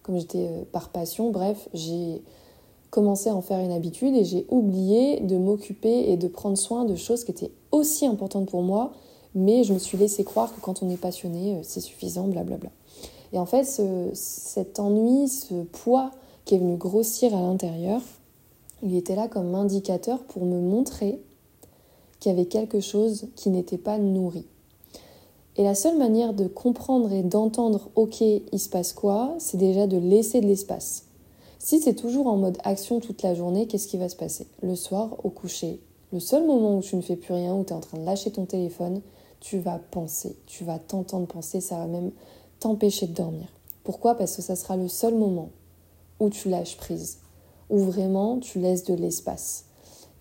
comme 0.03 0.17
j'étais 0.17 0.47
euh, 0.47 0.63
par 0.71 0.89
passion, 0.89 1.31
bref, 1.31 1.69
j'ai 1.73 2.21
commencé 2.89 3.29
à 3.29 3.35
en 3.35 3.41
faire 3.41 3.59
une 3.59 3.71
habitude 3.71 4.15
et 4.15 4.25
j'ai 4.25 4.45
oublié 4.49 5.21
de 5.21 5.37
m'occuper 5.37 6.11
et 6.11 6.17
de 6.17 6.27
prendre 6.27 6.57
soin 6.57 6.85
de 6.85 6.95
choses 6.95 7.23
qui 7.23 7.31
étaient 7.31 7.51
aussi 7.71 8.05
importantes 8.05 8.49
pour 8.49 8.61
moi, 8.61 8.91
mais 9.35 9.63
je 9.63 9.73
me 9.73 9.79
suis 9.79 9.97
laissé 9.97 10.23
croire 10.23 10.53
que 10.53 10.61
quand 10.61 10.83
on 10.83 10.89
est 10.89 10.97
passionné, 10.97 11.55
euh, 11.55 11.59
c'est 11.63 11.81
suffisant, 11.81 12.27
blablabla. 12.27 12.69
Et 13.33 13.39
en 13.39 13.45
fait, 13.45 13.63
cet 14.13 14.79
ennui, 14.79 15.29
ce 15.29 15.63
poids 15.63 16.11
qui 16.43 16.55
est 16.55 16.57
venu 16.57 16.75
grossir 16.75 17.33
à 17.35 17.39
l'intérieur, 17.39 18.01
il 18.83 18.95
était 18.95 19.15
là 19.15 19.27
comme 19.27 19.55
indicateur 19.55 20.19
pour 20.23 20.43
me 20.43 20.59
montrer 20.59 21.21
qu'il 22.19 22.31
y 22.31 22.35
avait 22.35 22.45
quelque 22.45 22.81
chose 22.81 23.27
qui 23.35 23.49
n'était 23.49 23.77
pas 23.77 23.97
nourri. 23.97 24.45
Et 25.57 25.63
la 25.63 25.75
seule 25.75 25.97
manière 25.97 26.33
de 26.33 26.47
comprendre 26.47 27.11
et 27.11 27.23
d'entendre 27.23 27.89
OK, 27.95 28.21
il 28.21 28.59
se 28.59 28.69
passe 28.69 28.93
quoi, 28.93 29.35
c'est 29.37 29.57
déjà 29.57 29.87
de 29.87 29.97
laisser 29.97 30.41
de 30.41 30.47
l'espace. 30.47 31.05
Si 31.59 31.79
c'est 31.79 31.93
toujours 31.93 32.27
en 32.27 32.37
mode 32.37 32.57
action 32.63 32.99
toute 32.99 33.21
la 33.21 33.35
journée, 33.35 33.67
qu'est-ce 33.67 33.87
qui 33.87 33.97
va 33.97 34.09
se 34.09 34.15
passer? 34.15 34.47
Le 34.63 34.75
soir, 34.75 35.17
au 35.23 35.29
coucher, 35.29 35.79
le 36.11 36.19
seul 36.19 36.45
moment 36.45 36.77
où 36.77 36.81
tu 36.81 36.95
ne 36.95 37.01
fais 37.01 37.15
plus 37.15 37.33
rien, 37.33 37.53
où 37.53 37.63
tu 37.63 37.71
es 37.71 37.75
en 37.75 37.81
train 37.81 37.97
de 37.97 38.05
lâcher 38.05 38.31
ton 38.31 38.45
téléphone, 38.45 39.01
tu 39.41 39.59
vas 39.59 39.79
penser, 39.91 40.37
tu 40.47 40.63
vas 40.63 40.79
t'entendre 40.79 41.27
penser, 41.27 41.59
ça 41.59 41.77
va 41.77 41.87
même 41.87 42.11
t'empêcher 42.59 43.07
de 43.07 43.13
dormir. 43.13 43.47
Pourquoi? 43.83 44.15
Parce 44.15 44.35
que 44.35 44.41
ça 44.41 44.55
sera 44.55 44.77
le 44.77 44.87
seul 44.87 45.15
moment 45.15 45.49
où 46.19 46.29
tu 46.29 46.47
lâches 46.49 46.77
prise 46.77 47.17
où 47.71 47.79
vraiment 47.79 48.37
tu 48.37 48.59
laisses 48.59 48.83
de 48.83 48.93
l'espace 48.93 49.65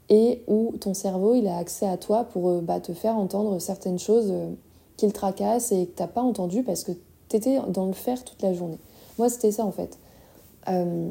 et 0.08 0.42
où 0.46 0.72
ton 0.80 0.94
cerveau 0.94 1.34
il 1.34 1.46
a 1.46 1.58
accès 1.58 1.86
à 1.86 1.96
toi 1.98 2.24
pour 2.24 2.48
euh, 2.48 2.60
bah, 2.60 2.80
te 2.80 2.94
faire 2.94 3.16
entendre 3.16 3.58
certaines 3.58 3.98
choses 3.98 4.28
euh, 4.30 4.50
qu'il 4.96 5.12
tracasse 5.12 5.72
et 5.72 5.86
que 5.86 5.96
tu 5.96 6.02
n'as 6.02 6.08
pas 6.08 6.22
entendu 6.22 6.62
parce 6.62 6.84
que 6.84 6.92
tu 7.28 7.36
étais 7.36 7.58
dans 7.68 7.86
le 7.86 7.92
faire 7.92 8.24
toute 8.24 8.40
la 8.40 8.54
journée. 8.54 8.78
Moi 9.18 9.28
c'était 9.28 9.52
ça 9.52 9.64
en 9.64 9.72
fait. 9.72 9.98
Euh, 10.68 11.10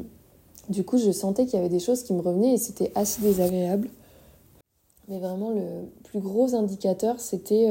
du 0.68 0.82
coup 0.84 0.98
je 0.98 1.12
sentais 1.12 1.44
qu'il 1.44 1.54
y 1.54 1.60
avait 1.60 1.68
des 1.68 1.78
choses 1.78 2.02
qui 2.02 2.14
me 2.14 2.20
revenaient 2.20 2.54
et 2.54 2.58
c'était 2.58 2.90
assez 2.94 3.22
désagréable. 3.22 3.90
Mais 5.10 5.18
vraiment 5.18 5.50
le 5.50 5.90
plus 6.04 6.20
gros 6.20 6.54
indicateur 6.54 7.20
c'était 7.20 7.68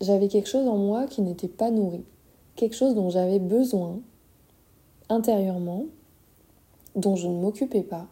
j'avais 0.00 0.28
quelque 0.28 0.48
chose 0.48 0.68
en 0.68 0.76
moi 0.76 1.06
qui 1.06 1.22
n'était 1.22 1.48
pas 1.48 1.70
nourri. 1.70 2.04
Quelque 2.54 2.76
chose 2.76 2.94
dont 2.94 3.10
j'avais 3.10 3.38
besoin 3.38 4.00
intérieurement 5.08 5.86
dont 6.94 7.16
je 7.16 7.28
ne 7.28 7.40
m'occupais 7.40 7.82
pas. 7.82 8.06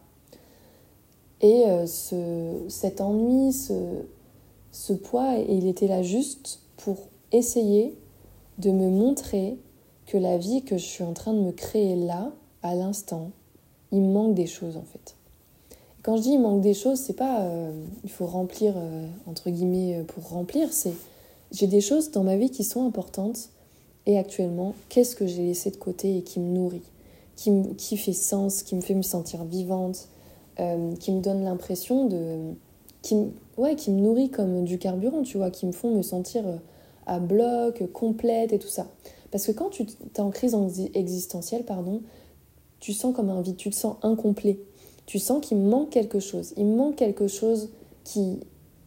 Et 1.41 1.65
euh, 1.65 1.85
ce, 1.85 2.65
cet 2.67 3.01
ennui, 3.01 3.53
ce, 3.53 3.73
ce 4.71 4.93
poids, 4.93 5.35
il 5.35 5.67
était 5.67 5.87
là 5.87 6.01
juste 6.01 6.61
pour 6.77 6.97
essayer 7.31 7.97
de 8.57 8.71
me 8.71 8.89
montrer 8.89 9.57
que 10.05 10.17
la 10.17 10.37
vie 10.37 10.63
que 10.63 10.77
je 10.77 10.85
suis 10.85 11.03
en 11.03 11.13
train 11.13 11.33
de 11.33 11.39
me 11.39 11.51
créer 11.51 11.95
là, 11.95 12.31
à 12.63 12.75
l'instant, 12.75 13.31
il 13.91 14.01
manque 14.01 14.33
des 14.33 14.47
choses 14.47 14.77
en 14.77 14.83
fait. 14.83 15.16
Quand 16.07 16.15
je 16.15 16.21
dis 16.21 16.31
il 16.31 16.39
manque 16.39 16.61
des 16.61 16.73
choses, 16.73 16.99
c'est 16.99 17.17
pas 17.17 17.41
euh, 17.41 17.71
il 18.03 18.09
faut 18.09 18.25
remplir 18.25 18.73
euh, 18.77 19.05
entre 19.27 19.49
guillemets 19.49 20.03
pour 20.07 20.29
remplir, 20.29 20.71
c'est 20.71 20.93
j'ai 21.51 21.67
des 21.67 21.81
choses 21.81 22.11
dans 22.11 22.23
ma 22.23 22.37
vie 22.37 22.49
qui 22.49 22.63
sont 22.63 22.87
importantes 22.87 23.49
et 24.05 24.17
actuellement, 24.17 24.73
qu'est-ce 24.89 25.15
que 25.15 25.27
j'ai 25.27 25.43
laissé 25.43 25.69
de 25.69 25.75
côté 25.75 26.17
et 26.17 26.21
qui 26.21 26.39
me 26.39 26.53
nourrit 26.53 26.81
qui, 27.37 27.97
fait 27.97 28.13
sens, 28.13 28.63
qui 28.63 28.75
me 28.75 28.81
fait 28.81 28.95
me 28.95 29.03
sentir 29.03 29.43
vivante, 29.45 30.07
euh, 30.59 30.95
qui 30.95 31.11
me 31.11 31.21
donne 31.21 31.43
l'impression 31.43 32.07
de. 32.07 32.53
Qui, 33.03 33.15
ouais, 33.57 33.75
qui 33.75 33.91
me 33.91 34.01
nourrit 34.01 34.29
comme 34.29 34.63
du 34.63 34.79
carburant, 34.79 35.21
tu 35.21 35.37
vois, 35.37 35.51
qui 35.51 35.65
me 35.65 35.71
font 35.71 35.95
me 35.95 36.01
sentir 36.01 36.45
euh, 36.47 36.57
à 37.05 37.19
bloc, 37.19 37.83
complète 37.93 38.53
et 38.53 38.59
tout 38.59 38.67
ça. 38.67 38.87
Parce 39.31 39.45
que 39.45 39.51
quand 39.51 39.69
tu 39.69 39.83
es 39.83 40.19
en 40.19 40.31
crise 40.31 40.55
existentielle, 40.95 41.63
pardon, 41.63 42.01
tu 42.79 42.91
sens 42.91 43.15
comme 43.15 43.29
un 43.29 43.41
vide, 43.41 43.57
tu 43.57 43.69
te 43.69 43.75
sens 43.75 43.97
incomplet. 44.01 44.59
Tu 45.07 45.17
sens 45.17 45.43
qu'il 45.43 45.57
manque 45.57 45.89
quelque 45.89 46.19
chose. 46.19 46.53
Il 46.57 46.67
manque 46.67 46.97
quelque 46.97 47.27
chose 47.27 47.69
qui 48.03 48.39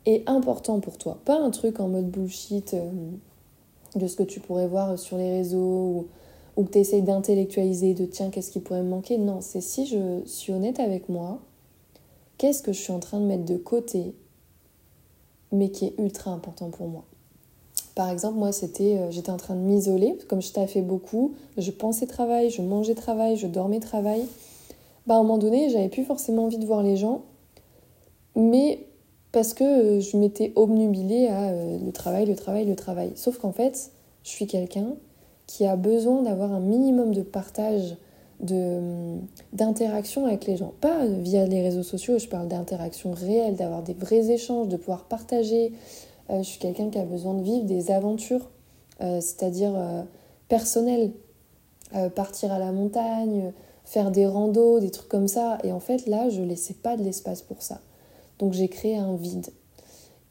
est 0.06 0.22
important 0.28 0.78
pour 0.78 0.96
toi. 0.96 1.18
Pas 1.24 1.38
un 1.38 1.50
truc 1.50 1.80
en 1.80 1.88
mode 1.88 2.08
bullshit 2.08 2.74
euh, 2.74 2.90
de 3.96 4.06
ce 4.06 4.16
que 4.16 4.22
tu 4.22 4.38
pourrais 4.38 4.68
voir 4.68 4.98
sur 4.98 5.16
les 5.16 5.32
réseaux 5.32 6.06
ou 6.56 6.64
que 6.64 6.70
tu 6.70 6.78
essayes 6.78 7.02
d'intellectualiser, 7.02 7.94
de 7.94 8.04
tiens, 8.04 8.30
qu'est-ce 8.30 8.50
qui 8.50 8.60
pourrait 8.60 8.82
me 8.82 8.90
manquer? 8.90 9.18
Non, 9.18 9.40
c'est 9.40 9.60
si 9.60 9.86
je 9.86 10.20
suis 10.26 10.52
honnête 10.52 10.78
avec 10.78 11.08
moi, 11.08 11.40
qu'est-ce 12.38 12.62
que 12.62 12.72
je 12.72 12.80
suis 12.80 12.92
en 12.92 13.00
train 13.00 13.18
de 13.18 13.24
mettre 13.24 13.44
de 13.44 13.56
côté, 13.56 14.14
mais 15.52 15.70
qui 15.70 15.86
est 15.86 15.94
ultra 15.98 16.30
important 16.32 16.70
pour 16.70 16.88
moi? 16.88 17.04
Par 17.94 18.10
exemple, 18.10 18.38
moi, 18.38 18.52
c'était, 18.52 18.98
euh, 18.98 19.10
j'étais 19.10 19.30
en 19.30 19.36
train 19.36 19.54
de 19.54 19.60
m'isoler, 19.60 20.18
comme 20.28 20.42
je 20.42 20.50
fait 20.50 20.82
beaucoup, 20.82 21.34
je 21.56 21.70
pensais 21.70 22.06
travail, 22.06 22.50
je 22.50 22.62
mangeais 22.62 22.94
travail, 22.94 23.36
je 23.36 23.46
dormais 23.46 23.80
travail. 23.80 24.26
Bah, 25.10 25.16
à 25.16 25.18
un 25.18 25.22
moment 25.22 25.38
donné, 25.38 25.70
j'avais 25.70 25.88
plus 25.88 26.04
forcément 26.04 26.44
envie 26.44 26.58
de 26.58 26.64
voir 26.64 26.84
les 26.84 26.96
gens. 26.96 27.22
mais 28.36 28.86
parce 29.32 29.54
que 29.54 29.98
je 29.98 30.16
m'étais 30.16 30.52
obnubilée 30.54 31.26
à 31.26 31.52
le 31.52 31.90
travail, 31.90 32.26
le 32.26 32.36
travail, 32.36 32.64
le 32.64 32.76
travail. 32.76 33.10
Sauf 33.16 33.38
qu'en 33.38 33.50
fait, 33.50 33.90
je 34.22 34.28
suis 34.28 34.46
quelqu'un 34.46 34.94
qui 35.48 35.66
a 35.66 35.74
besoin 35.74 36.22
d'avoir 36.22 36.52
un 36.52 36.60
minimum 36.60 37.12
de 37.12 37.22
partage, 37.22 37.96
d'interaction 39.52 40.26
avec 40.26 40.46
les 40.46 40.56
gens. 40.56 40.72
Pas 40.80 41.04
via 41.06 41.44
les 41.44 41.60
réseaux 41.60 41.82
sociaux, 41.82 42.20
je 42.20 42.28
parle 42.28 42.46
d'interaction 42.46 43.10
réelle, 43.10 43.56
d'avoir 43.56 43.82
des 43.82 43.94
vrais 43.94 44.30
échanges, 44.30 44.68
de 44.68 44.76
pouvoir 44.76 45.06
partager. 45.06 45.72
Euh, 46.30 46.44
je 46.44 46.48
suis 46.50 46.60
quelqu'un 46.60 46.88
qui 46.88 46.98
a 46.98 47.04
besoin 47.04 47.34
de 47.34 47.42
vivre 47.42 47.64
des 47.64 47.90
aventures, 47.90 48.48
euh, 49.00 49.20
c'est-à-dire 49.20 49.72
euh, 49.74 50.02
personnelles. 50.46 51.10
partir 52.14 52.52
à 52.52 52.60
la 52.60 52.70
montagne, 52.70 53.52
faire 53.90 54.12
des 54.12 54.24
randos, 54.24 54.78
des 54.78 54.90
trucs 54.90 55.08
comme 55.08 55.26
ça. 55.26 55.58
Et 55.64 55.72
en 55.72 55.80
fait, 55.80 56.06
là, 56.06 56.28
je 56.30 56.42
laissais 56.42 56.74
pas 56.74 56.96
de 56.96 57.02
l'espace 57.02 57.42
pour 57.42 57.60
ça. 57.60 57.80
Donc 58.38 58.52
j'ai 58.52 58.68
créé 58.68 58.96
un 58.96 59.16
vide. 59.16 59.48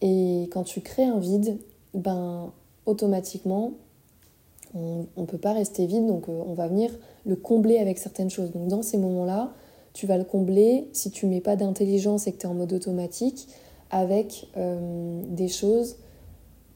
Et 0.01 0.47
quand 0.53 0.63
tu 0.63 0.79
crées 0.79 1.03
un 1.03 1.19
vide, 1.19 1.57
ben 1.93 2.53
automatiquement, 2.85 3.73
on 4.73 5.07
ne 5.17 5.25
peut 5.25 5.37
pas 5.37 5.51
rester 5.51 5.87
vide, 5.87 6.07
donc 6.07 6.29
euh, 6.29 6.41
on 6.47 6.53
va 6.53 6.67
venir 6.67 6.91
le 7.25 7.35
combler 7.35 7.79
avec 7.79 7.97
certaines 7.97 8.29
choses. 8.29 8.51
Donc 8.51 8.69
dans 8.69 8.81
ces 8.81 8.97
moments-là, 8.97 9.51
tu 9.93 10.07
vas 10.07 10.17
le 10.17 10.23
combler 10.23 10.87
si 10.93 11.11
tu 11.11 11.25
mets 11.25 11.41
pas 11.41 11.57
d'intelligence 11.57 12.27
et 12.27 12.31
que 12.31 12.37
tu 12.37 12.45
es 12.45 12.49
en 12.49 12.53
mode 12.53 12.71
automatique 12.71 13.49
avec 13.89 14.47
euh, 14.55 15.21
des 15.27 15.49
choses 15.49 15.97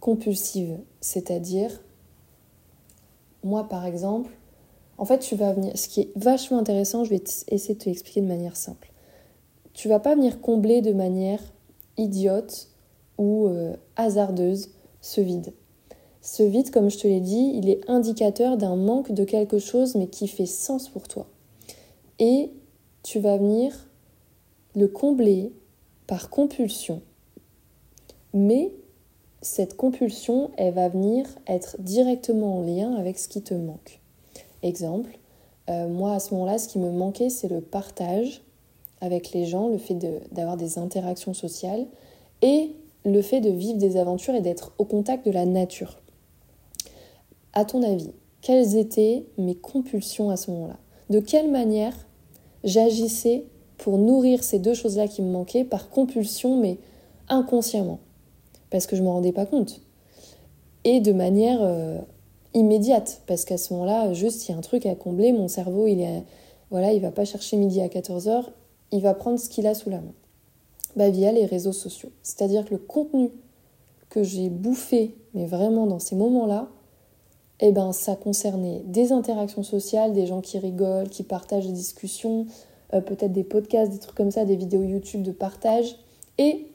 compulsives. 0.02 0.78
C'est-à-dire, 1.00 1.82
moi 3.44 3.70
par 3.70 3.86
exemple, 3.86 4.32
en 4.98 5.06
fait, 5.06 5.20
tu 5.20 5.36
vas 5.36 5.54
venir. 5.54 5.78
Ce 5.78 5.88
qui 5.88 6.02
est 6.02 6.12
vachement 6.16 6.60
intéressant, 6.60 7.04
je 7.04 7.10
vais 7.10 7.24
essayer 7.48 7.74
de 7.74 7.80
te 7.80 7.86
l'expliquer 7.86 8.22
de 8.22 8.28
manière 8.28 8.56
simple. 8.56 8.92
Tu 9.74 9.88
vas 9.88 10.00
pas 10.00 10.16
venir 10.16 10.40
combler 10.40 10.82
de 10.82 10.94
manière 10.94 11.42
idiote 11.98 12.70
ou 13.18 13.48
euh, 13.48 13.76
hasardeuse 13.96 14.70
ce 15.02 15.22
vide. 15.22 15.54
Ce 16.22 16.44
vide, 16.44 16.72
comme 16.72 16.90
je 16.90 16.98
te 16.98 17.08
l'ai 17.08 17.20
dit, 17.20 17.52
il 17.56 17.70
est 17.70 17.82
indicateur 17.90 18.56
d'un 18.56 18.76
manque 18.76 19.12
de 19.12 19.26
quelque 19.26 19.60
chose, 19.60 19.96
mais 19.96 20.08
qui 20.08 20.28
fait 20.28 20.46
sens 20.46 20.88
pour 20.90 21.08
toi. 21.08 21.28
Et 22.20 22.52
tu 23.02 23.20
vas 23.20 23.38
venir 23.38 23.90
le 24.76 24.88
combler 24.88 25.52
par 26.08 26.30
compulsion. 26.30 27.02
Mais 28.34 28.72
cette 29.42 29.76
compulsion, 29.76 30.52
elle 30.58 30.74
va 30.74 30.88
venir 30.88 31.26
être 31.48 31.76
directement 31.80 32.60
en 32.60 32.62
lien 32.62 32.94
avec 32.96 33.20
ce 33.20 33.28
qui 33.28 33.42
te 33.42 33.54
manque. 33.54 34.03
Exemple, 34.64 35.20
euh, 35.70 35.88
moi 35.88 36.14
à 36.14 36.20
ce 36.20 36.34
moment-là, 36.34 36.58
ce 36.58 36.68
qui 36.68 36.80
me 36.80 36.90
manquait, 36.90 37.30
c'est 37.30 37.50
le 37.50 37.62
partage 37.62 38.42
avec 39.02 39.32
les 39.34 39.46
gens, 39.46 39.68
le 39.68 39.78
fait 39.78 39.96
d'avoir 40.32 40.58
des 40.58 40.80
interactions 40.80 41.34
sociales 41.34 41.86
et 42.42 42.72
le 43.06 43.22
fait 43.22 43.42
de 43.42 43.50
vivre 43.50 43.78
des 43.78 43.98
aventures 43.98 44.34
et 44.34 44.42
d'être 44.42 44.72
au 44.78 44.86
contact 44.86 45.26
de 45.26 45.32
la 45.32 45.46
nature. 45.46 46.00
À 47.52 47.66
ton 47.66 47.84
avis, 47.84 48.12
quelles 48.42 48.78
étaient 48.78 49.26
mes 49.38 49.56
compulsions 49.56 50.30
à 50.30 50.38
ce 50.38 50.52
moment-là? 50.52 50.78
De 51.10 51.20
quelle 51.20 51.52
manière 51.52 51.94
j'agissais 52.64 53.46
pour 53.78 53.98
nourrir 53.98 54.44
ces 54.44 54.60
deux 54.60 54.74
choses-là 54.74 55.08
qui 55.10 55.22
me 55.22 55.32
manquaient 55.32 55.66
par 55.66 55.90
compulsion, 55.90 56.58
mais 56.58 56.78
inconsciemment? 57.28 58.00
Parce 58.70 58.88
que 58.88 58.96
je 58.96 59.02
ne 59.02 59.08
me 59.08 59.12
rendais 59.12 59.34
pas 59.34 59.46
compte. 59.46 59.82
Et 60.86 61.02
de 61.02 61.12
manière 61.12 61.60
euh, 61.62 62.00
immédiate, 62.54 63.22
parce 63.28 63.46
qu'à 63.46 63.58
ce 63.58 63.74
moment-là, 63.74 64.14
juste 64.14 64.48
il 64.48 64.52
y 64.52 64.56
a 64.56 64.58
un 64.58 64.62
truc 64.62 64.86
à 64.86 64.96
combler, 64.96 65.32
mon 65.32 65.48
cerveau, 65.48 65.88
il 65.88 66.02
est. 66.02 66.24
Voilà, 66.72 66.92
il 66.92 67.02
va 67.02 67.12
pas 67.12 67.26
chercher 67.26 67.56
midi 67.58 67.82
à 67.82 67.88
14h, 67.88 68.46
il 68.92 69.02
va 69.02 69.14
prendre 69.14 69.40
ce 69.40 69.48
qu'il 69.48 69.68
a 69.68 69.76
sous 69.76 69.90
la 69.90 69.98
main. 69.98 70.14
Bah, 70.96 71.10
via 71.10 71.32
les 71.32 71.46
réseaux 71.46 71.74
sociaux. 71.74 72.12
C'est-à-dire 72.22 72.66
que 72.66 72.72
le 72.72 72.78
contenu 72.78 73.32
que 74.10 74.24
j'ai 74.24 74.50
bouffé, 74.50 75.16
mais 75.34 75.48
vraiment 75.48 75.88
dans 75.88 76.00
ces 76.00 76.16
moments-là, 76.16 76.68
eh 77.60 77.72
ben, 77.72 77.92
ça 77.94 78.16
concernait 78.16 78.84
des 78.86 79.12
interactions 79.12 79.64
sociales, 79.64 80.14
des 80.14 80.28
gens 80.28 80.42
qui 80.42 80.60
rigolent, 80.60 81.10
qui 81.10 81.24
partagent 81.24 81.66
des 81.66 81.74
discussions, 81.74 82.46
euh, 82.94 83.02
peut-être 83.02 83.32
des 83.32 83.44
podcasts, 83.44 83.92
des 83.92 84.00
trucs 84.00 84.16
comme 84.16 84.32
ça, 84.32 84.46
des 84.46 84.56
vidéos 84.56 84.84
YouTube 84.84 85.24
de 85.24 85.32
partage, 85.32 85.96
et 86.38 86.68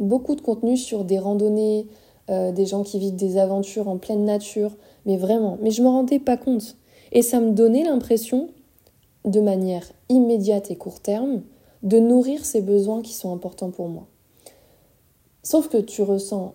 beaucoup 0.00 0.34
de 0.34 0.42
contenu 0.42 0.76
sur 0.76 1.04
des 1.04 1.18
randonnées, 1.18 1.86
euh, 2.28 2.52
des 2.52 2.66
gens 2.66 2.82
qui 2.82 2.98
vivent 2.98 3.16
des 3.16 3.38
aventures 3.38 3.88
en 3.88 3.96
pleine 3.96 4.24
nature, 4.24 4.72
mais 5.06 5.16
vraiment, 5.16 5.56
mais 5.62 5.70
je 5.70 5.82
me 5.82 5.88
rendais 5.88 6.18
pas 6.18 6.36
compte. 6.36 6.76
Et 7.12 7.22
ça 7.22 7.40
me 7.40 7.52
donnait 7.52 7.84
l'impression, 7.84 8.50
de 9.24 9.40
manière 9.40 9.90
immédiate 10.08 10.70
et 10.70 10.76
court 10.76 11.00
terme, 11.00 11.42
de 11.82 11.98
nourrir 11.98 12.44
ces 12.44 12.60
besoins 12.60 13.00
qui 13.00 13.12
sont 13.12 13.32
importants 13.32 13.70
pour 13.70 13.88
moi. 13.88 14.06
Sauf 15.42 15.68
que 15.68 15.78
tu 15.78 16.02
ressens 16.02 16.54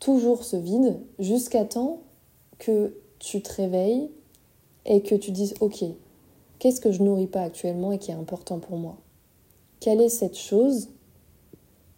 toujours 0.00 0.42
ce 0.42 0.56
vide 0.56 0.98
jusqu'à 1.20 1.64
temps 1.64 2.00
que 2.58 2.96
tu 3.20 3.40
te 3.40 3.52
réveilles 3.54 4.10
et 4.84 5.00
que 5.00 5.14
tu 5.14 5.30
dises 5.30 5.54
ok, 5.60 5.84
qu'est-ce 6.58 6.80
que 6.80 6.90
je 6.90 7.02
nourris 7.02 7.28
pas 7.28 7.42
actuellement 7.42 7.92
et 7.92 7.98
qui 7.98 8.10
est 8.10 8.14
important 8.14 8.58
pour 8.58 8.76
moi? 8.76 8.96
Quelle 9.78 10.00
est 10.00 10.08
cette 10.08 10.36
chose 10.36 10.88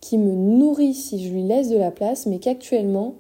qui 0.01 0.19
me 0.19 0.35
nourrit 0.35 0.93
si 0.93 1.25
je 1.25 1.33
lui 1.33 1.43
laisse 1.43 1.71
de 1.71 1.79
la 1.79 1.91
place, 1.91 2.27
mais 2.27 2.39
qu'actuellement, 2.39 3.15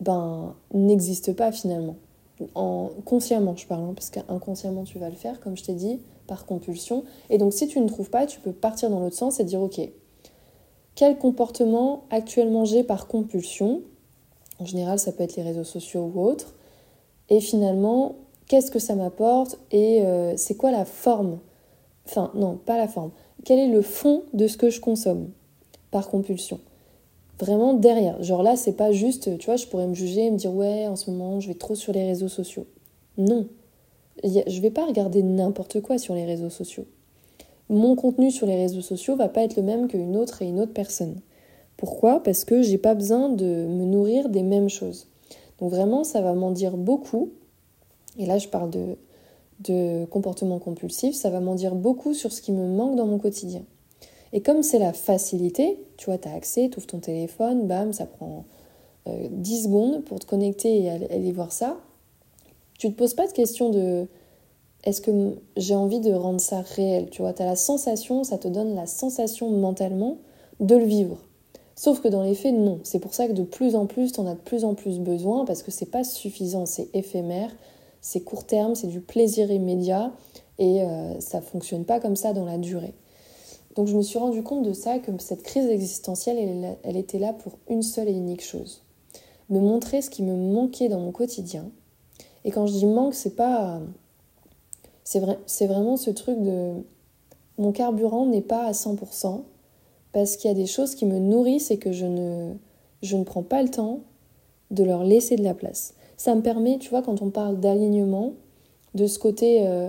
ben, 0.00 0.54
n'existe 0.72 1.32
pas 1.34 1.52
finalement. 1.52 1.96
En, 2.54 2.90
consciemment, 3.04 3.56
je 3.56 3.66
parle, 3.66 3.84
hein, 3.84 3.92
parce 3.94 4.10
qu'inconsciemment, 4.10 4.84
tu 4.84 4.98
vas 4.98 5.08
le 5.08 5.16
faire, 5.16 5.40
comme 5.40 5.56
je 5.56 5.64
t'ai 5.64 5.74
dit, 5.74 6.00
par 6.26 6.44
compulsion. 6.44 7.04
Et 7.30 7.38
donc, 7.38 7.52
si 7.52 7.66
tu 7.66 7.80
ne 7.80 7.88
trouves 7.88 8.10
pas, 8.10 8.26
tu 8.26 8.40
peux 8.40 8.52
partir 8.52 8.90
dans 8.90 9.00
l'autre 9.00 9.16
sens 9.16 9.40
et 9.40 9.44
dire, 9.44 9.62
ok, 9.62 9.80
quel 10.94 11.18
comportement 11.18 12.04
actuellement 12.10 12.64
j'ai 12.64 12.82
par 12.82 13.06
compulsion? 13.06 13.82
En 14.58 14.64
général, 14.64 14.98
ça 14.98 15.12
peut 15.12 15.22
être 15.22 15.36
les 15.36 15.42
réseaux 15.42 15.64
sociaux 15.64 16.10
ou 16.14 16.22
autres. 16.22 16.54
Et 17.28 17.40
finalement, 17.40 18.16
qu'est-ce 18.48 18.70
que 18.70 18.78
ça 18.78 18.94
m'apporte? 18.94 19.58
Et 19.70 20.02
euh, 20.02 20.34
c'est 20.36 20.56
quoi 20.56 20.70
la 20.70 20.84
forme? 20.84 21.38
Enfin, 22.06 22.30
non, 22.34 22.56
pas 22.56 22.76
la 22.76 22.88
forme. 22.88 23.10
Quel 23.44 23.58
est 23.58 23.68
le 23.68 23.82
fond 23.82 24.22
de 24.32 24.46
ce 24.46 24.56
que 24.56 24.70
je 24.70 24.80
consomme 24.80 25.30
par 25.90 26.08
compulsion? 26.08 26.60
Vraiment 27.38 27.74
derrière. 27.74 28.22
Genre 28.22 28.42
là, 28.42 28.56
c'est 28.56 28.72
pas 28.72 28.92
juste, 28.92 29.38
tu 29.38 29.46
vois, 29.46 29.56
je 29.56 29.66
pourrais 29.66 29.86
me 29.86 29.94
juger 29.94 30.26
et 30.26 30.30
me 30.30 30.36
dire 30.36 30.54
ouais, 30.54 30.86
en 30.86 30.96
ce 30.96 31.10
moment, 31.10 31.40
je 31.40 31.48
vais 31.48 31.54
trop 31.54 31.74
sur 31.74 31.92
les 31.92 32.06
réseaux 32.06 32.28
sociaux. 32.28 32.66
Non. 33.18 33.46
Je 34.24 34.60
vais 34.60 34.70
pas 34.70 34.86
regarder 34.86 35.22
n'importe 35.22 35.80
quoi 35.80 35.98
sur 35.98 36.14
les 36.14 36.24
réseaux 36.24 36.50
sociaux. 36.50 36.86
Mon 37.68 37.96
contenu 37.96 38.30
sur 38.30 38.46
les 38.46 38.56
réseaux 38.56 38.80
sociaux 38.80 39.16
va 39.16 39.28
pas 39.28 39.42
être 39.42 39.56
le 39.56 39.62
même 39.62 39.88
qu'une 39.88 40.16
autre 40.16 40.40
et 40.40 40.46
une 40.46 40.60
autre 40.60 40.72
personne. 40.72 41.16
Pourquoi? 41.76 42.22
Parce 42.22 42.44
que 42.44 42.62
j'ai 42.62 42.78
pas 42.78 42.94
besoin 42.94 43.28
de 43.28 43.44
me 43.44 43.84
nourrir 43.84 44.30
des 44.30 44.42
mêmes 44.42 44.70
choses. 44.70 45.08
Donc 45.58 45.70
vraiment, 45.70 46.04
ça 46.04 46.22
va 46.22 46.32
m'en 46.32 46.52
dire 46.52 46.76
beaucoup. 46.76 47.30
Et 48.18 48.24
là, 48.24 48.38
je 48.38 48.48
parle 48.48 48.70
de, 48.70 48.96
de 49.60 50.04
comportement 50.06 50.58
compulsif, 50.58 51.14
ça 51.14 51.28
va 51.30 51.40
m'en 51.40 51.54
dire 51.54 51.74
beaucoup 51.74 52.14
sur 52.14 52.32
ce 52.32 52.40
qui 52.40 52.52
me 52.52 52.66
manque 52.66 52.96
dans 52.96 53.06
mon 53.06 53.18
quotidien. 53.18 53.62
Et 54.32 54.42
comme 54.42 54.62
c'est 54.62 54.78
la 54.78 54.92
facilité, 54.92 55.78
tu 55.96 56.06
vois, 56.06 56.18
tu 56.18 56.28
as 56.28 56.34
accès, 56.34 56.68
tu 56.70 56.78
ouvres 56.78 56.86
ton 56.86 56.98
téléphone, 56.98 57.66
bam, 57.66 57.92
ça 57.92 58.06
prend 58.06 58.44
10 59.06 59.08
euh, 59.08 59.62
secondes 59.64 60.04
pour 60.04 60.18
te 60.18 60.26
connecter 60.26 60.82
et 60.82 60.90
aller 60.90 61.32
voir 61.32 61.52
ça. 61.52 61.78
Tu 62.78 62.90
te 62.90 62.96
poses 62.96 63.14
pas 63.14 63.26
de 63.26 63.32
question 63.32 63.70
de 63.70 64.06
est-ce 64.84 65.00
que 65.00 65.36
j'ai 65.56 65.74
envie 65.74 66.00
de 66.00 66.12
rendre 66.12 66.40
ça 66.40 66.60
réel? 66.60 67.10
Tu 67.10 67.22
vois, 67.22 67.32
tu 67.32 67.42
as 67.42 67.46
la 67.46 67.56
sensation, 67.56 68.24
ça 68.24 68.38
te 68.38 68.48
donne 68.48 68.74
la 68.74 68.86
sensation 68.86 69.50
mentalement 69.50 70.18
de 70.60 70.76
le 70.76 70.84
vivre. 70.84 71.18
Sauf 71.74 72.00
que 72.00 72.08
dans 72.08 72.22
les 72.22 72.34
faits, 72.34 72.54
non. 72.54 72.80
C'est 72.84 73.00
pour 73.00 73.12
ça 73.12 73.26
que 73.26 73.32
de 73.32 73.42
plus 73.42 73.74
en 73.74 73.86
plus, 73.86 74.12
tu 74.12 74.20
en 74.20 74.26
as 74.26 74.34
de 74.34 74.40
plus 74.40 74.64
en 74.64 74.74
plus 74.74 74.98
besoin 74.98 75.44
parce 75.44 75.62
que 75.62 75.70
c'est 75.70 75.90
pas 75.90 76.04
suffisant, 76.04 76.66
c'est 76.66 76.88
éphémère, 76.94 77.50
c'est 78.00 78.20
court 78.20 78.44
terme, 78.44 78.74
c'est 78.74 78.86
du 78.86 79.00
plaisir 79.00 79.50
immédiat 79.50 80.12
et 80.58 80.82
euh, 80.82 81.20
ça 81.20 81.40
fonctionne 81.40 81.84
pas 81.84 82.00
comme 82.00 82.16
ça 82.16 82.32
dans 82.32 82.46
la 82.46 82.56
durée. 82.56 82.94
Donc 83.76 83.86
je 83.88 83.96
me 83.96 84.02
suis 84.02 84.18
rendu 84.18 84.42
compte 84.42 84.64
de 84.64 84.72
ça, 84.72 84.98
que 84.98 85.12
cette 85.18 85.42
crise 85.42 85.68
existentielle, 85.68 86.76
elle, 86.82 86.96
était 86.96 87.18
là 87.18 87.32
pour 87.32 87.58
une 87.68 87.82
seule 87.82 88.08
et 88.08 88.12
unique 88.12 88.44
chose 88.44 88.82
me 89.48 89.60
montrer 89.60 90.02
ce 90.02 90.10
qui 90.10 90.22
me 90.22 90.36
manquait 90.36 90.88
dans 90.88 91.00
mon 91.00 91.12
quotidien. 91.12 91.70
Et 92.44 92.50
quand 92.50 92.66
je 92.66 92.72
dis 92.72 92.86
manque, 92.86 93.14
c'est 93.14 93.36
pas. 93.36 93.80
C'est 95.04 95.20
vrai, 95.20 95.38
vraiment 95.62 95.96
ce 95.96 96.10
truc 96.10 96.40
de. 96.40 96.72
Mon 97.58 97.72
carburant 97.72 98.26
n'est 98.26 98.42
pas 98.42 98.64
à 98.66 98.72
100%, 98.72 99.42
parce 100.12 100.36
qu'il 100.36 100.48
y 100.48 100.50
a 100.50 100.56
des 100.56 100.66
choses 100.66 100.94
qui 100.94 101.06
me 101.06 101.18
nourrissent 101.18 101.70
et 101.70 101.78
que 101.78 101.90
je 101.92 102.04
ne, 102.04 102.52
je 103.02 103.16
ne 103.16 103.24
prends 103.24 103.42
pas 103.42 103.62
le 103.62 103.70
temps 103.70 104.00
de 104.70 104.84
leur 104.84 105.04
laisser 105.04 105.36
de 105.36 105.42
la 105.42 105.54
place. 105.54 105.94
Ça 106.18 106.34
me 106.34 106.42
permet, 106.42 106.78
tu 106.78 106.90
vois, 106.90 107.02
quand 107.02 107.22
on 107.22 107.30
parle 107.30 107.60
d'alignement, 107.60 108.32
de 108.94 109.06
ce 109.06 109.18
côté, 109.18 109.66
euh, 109.66 109.88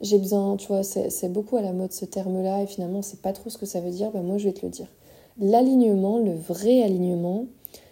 j'ai 0.00 0.18
besoin, 0.18 0.56
tu 0.56 0.68
vois, 0.68 0.82
c'est 0.82 1.32
beaucoup 1.32 1.56
à 1.56 1.62
la 1.62 1.72
mode 1.72 1.92
ce 1.92 2.04
terme-là, 2.04 2.62
et 2.62 2.66
finalement, 2.66 3.02
c'est 3.02 3.22
pas 3.22 3.32
trop 3.32 3.50
ce 3.50 3.58
que 3.58 3.66
ça 3.66 3.80
veut 3.80 3.90
dire, 3.90 4.10
ben 4.10 4.22
moi 4.22 4.38
je 4.38 4.44
vais 4.44 4.52
te 4.52 4.64
le 4.64 4.70
dire. 4.70 4.88
L'alignement, 5.38 6.18
le 6.18 6.34
vrai 6.34 6.82
alignement, 6.82 7.46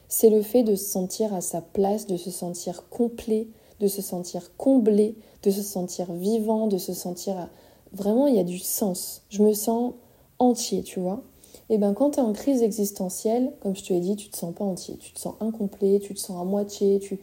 c'est 0.09 0.31
le 0.31 0.43
fait 0.43 0.63
de 0.63 0.77
se 0.77 0.85
sentir 0.85 1.35
à 1.35 1.41
sa 1.41 1.61
place, 1.61 2.07
de 2.07 2.17
se 2.17 2.31
sentir 2.31 2.89
complet, 2.89 3.49
de 3.81 3.87
se 3.87 4.03
sentir 4.03 4.57
comblé, 4.57 5.17
de 5.43 5.51
se 5.51 5.63
sentir 5.63 6.13
vivant, 6.13 6.67
de 6.67 6.79
se 6.79 6.93
sentir. 6.93 7.49
Vraiment, 7.93 8.27
il 8.27 8.37
y 8.37 8.41
a 8.41 8.45
du 8.45 8.59
sens. 8.59 9.23
Je 9.29 9.43
me 9.43 9.53
sens 9.53 9.95
entier, 10.39 10.83
tu 10.83 11.01
vois. 11.01 11.23
Et 11.71 11.79
ben 11.79 11.95
quand 11.95 12.11
tu 12.11 12.21
es 12.21 12.23
en 12.23 12.33
crise 12.33 12.63
existentielle, 12.63 13.53
comme 13.61 13.75
je 13.75 13.83
te 13.83 13.93
l'ai 13.93 14.01
dit, 14.01 14.17
tu 14.17 14.29
te 14.29 14.37
sens 14.37 14.55
pas 14.55 14.65
entier, 14.65 14.97
tu 14.99 15.13
te 15.13 15.19
sens 15.19 15.35
incomplet, 15.41 15.99
tu 15.99 16.15
te 16.15 16.21
sens 16.21 16.41
à 16.41 16.45
moitié, 16.45 16.99
tu, 16.99 17.19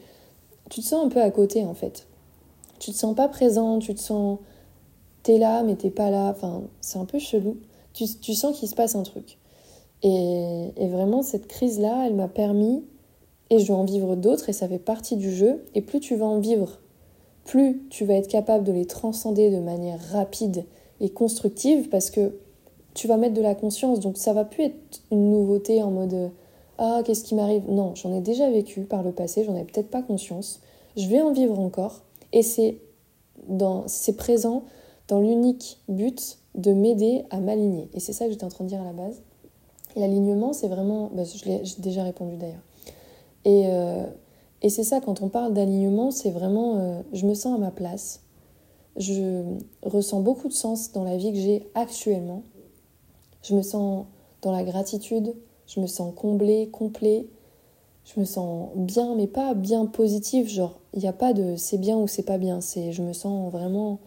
tu 0.70 0.82
te 0.82 0.86
sens 0.86 1.06
un 1.06 1.10
peu 1.10 1.22
à 1.22 1.30
côté 1.30 1.64
en 1.64 1.76
fait. 1.76 2.08
Tu 2.80 2.92
te 2.92 2.98
sens 2.98 3.16
pas 3.16 3.28
présent, 3.28 3.78
tu 3.78 3.94
te 3.94 4.00
sens 4.00 4.40
t'es 5.24 5.38
là 5.38 5.64
mais 5.64 5.76
t'es 5.76 5.90
pas 5.90 6.10
là, 6.10 6.30
enfin 6.30 6.64
c'est 6.82 7.00
un 7.00 7.06
peu 7.06 7.20
chelou. 7.20 7.58
Tu, 7.94 8.06
tu 8.22 8.34
sens 8.34 8.58
qu'il 8.58 8.70
se 8.70 8.76
passe 8.76 8.96
un 8.96 9.04
truc. 9.04 9.38
Et, 10.04 10.72
et 10.78 10.88
vraiment 10.88 11.22
cette 11.22 11.48
crise 11.48 11.80
là, 11.80 12.06
elle 12.08 12.16
m'a 12.16 12.28
permis 12.28 12.84
et 13.50 13.60
je 13.60 13.68
vais 13.68 13.74
en 13.74 13.84
vivre 13.84 14.16
d'autres 14.16 14.50
et 14.50 14.54
ça 14.54 14.68
fait 14.68 14.80
partie 14.80 15.18
du 15.18 15.34
jeu. 15.34 15.64
Et 15.76 15.82
plus 15.82 16.00
tu 16.00 16.16
vas 16.16 16.26
en 16.26 16.40
vivre, 16.40 16.80
plus 17.44 17.84
tu 17.90 18.06
vas 18.06 18.16
être 18.16 18.30
capable 18.30 18.64
de 18.64 18.72
les 18.72 18.86
transcender 18.86 19.52
de 19.52 19.60
manière 19.60 20.00
rapide 20.12 20.66
et 21.00 21.10
constructive 21.10 21.90
parce 21.90 22.10
que 22.10 22.34
tu 22.94 23.08
vas 23.08 23.18
mettre 23.18 23.34
de 23.34 23.42
la 23.42 23.56
conscience. 23.56 24.00
Donc 24.00 24.18
ça 24.18 24.34
va 24.34 24.46
plus 24.46 24.66
être 24.66 25.02
une 25.12 25.30
nouveauté 25.30 25.84
en 25.84 25.92
mode 25.92 26.32
ah 26.78 27.02
qu'est-ce 27.06 27.24
qui 27.24 27.36
m'arrive? 27.36 27.70
Non, 27.70 27.94
j'en 27.96 28.14
ai 28.14 28.22
déjà 28.22 28.50
vécu 28.50 28.82
par 28.82 29.04
le 29.04 29.12
passé, 29.12 29.44
j'en 29.44 29.56
ai 29.56 29.64
peut-être 29.64 29.90
pas 29.90 30.02
conscience. 30.02 30.62
Je 30.98 31.08
vais 31.08 31.22
en 31.22 31.32
vivre 31.32 31.60
encore 31.60 32.02
et 32.34 32.42
c'est 32.42 32.78
dans 33.48 33.84
c'est 33.88 34.16
présent 34.16 34.64
dans 35.12 35.20
l'unique 35.20 35.78
but 35.90 36.38
de 36.56 36.72
m'aider 36.72 37.26
à 37.32 37.42
m'aligner. 37.42 37.90
Et 37.94 38.00
c'est 38.00 38.14
ça 38.14 38.26
que 38.26 38.32
j'étais 38.32 38.46
en 38.46 38.50
train 38.50 38.64
de 38.64 38.70
dire 38.70 38.80
à 38.82 38.86
la 38.86 38.94
base. 38.94 39.22
L'alignement, 39.98 40.54
c'est 40.54 40.70
vraiment, 40.70 41.12
bah, 41.14 41.24
je 41.26 41.44
l'ai 41.50 41.62
déjà 41.80 42.04
répondu 42.04 42.38
d'ailleurs. 42.38 42.64
Et, 43.44 43.66
euh, 43.66 44.06
et 44.62 44.70
c'est 44.70 44.86
ça, 44.86 45.02
quand 45.02 45.22
on 45.22 45.28
parle 45.28 45.54
d'alignement, 45.54 46.12
c'est 46.12 46.32
vraiment, 46.32 46.78
euh, 46.78 47.02
je 47.12 47.26
me 47.26 47.34
sens 47.34 47.54
à 47.54 47.58
ma 47.58 47.72
place. 47.72 48.22
Je 48.96 49.44
ressens 49.84 50.22
beaucoup 50.22 50.48
de 50.48 50.54
sens 50.54 50.94
dans 50.94 51.04
la 51.04 51.18
vie 51.18 51.34
que 51.34 51.40
j'ai 51.40 51.70
actuellement. 51.76 52.44
Je 53.44 53.54
me 53.54 53.64
sens 53.64 54.06
dans 54.42 54.54
la 54.54 54.64
gratitude, 54.64 55.36
je 55.68 55.82
me 55.82 55.88
sens 55.88 56.14
comblée, 56.16 56.70
complet. 56.72 57.28
Je 58.06 58.18
me 58.18 58.26
sens 58.26 58.70
bien, 58.76 59.14
mais 59.16 59.28
pas 59.28 59.56
bien 59.56 59.86
positive, 59.88 60.48
genre, 60.48 60.80
il 60.94 61.02
n'y 61.02 61.08
a 61.08 61.14
pas 61.14 61.34
de 61.34 61.56
c'est 61.58 61.78
bien 61.78 61.98
ou 61.98 62.08
c'est 62.08 62.24
pas 62.24 62.38
bien. 62.38 62.62
C'est 62.62 62.94
je 62.94 63.04
me 63.04 63.12
sens 63.12 63.52
vraiment 63.52 64.00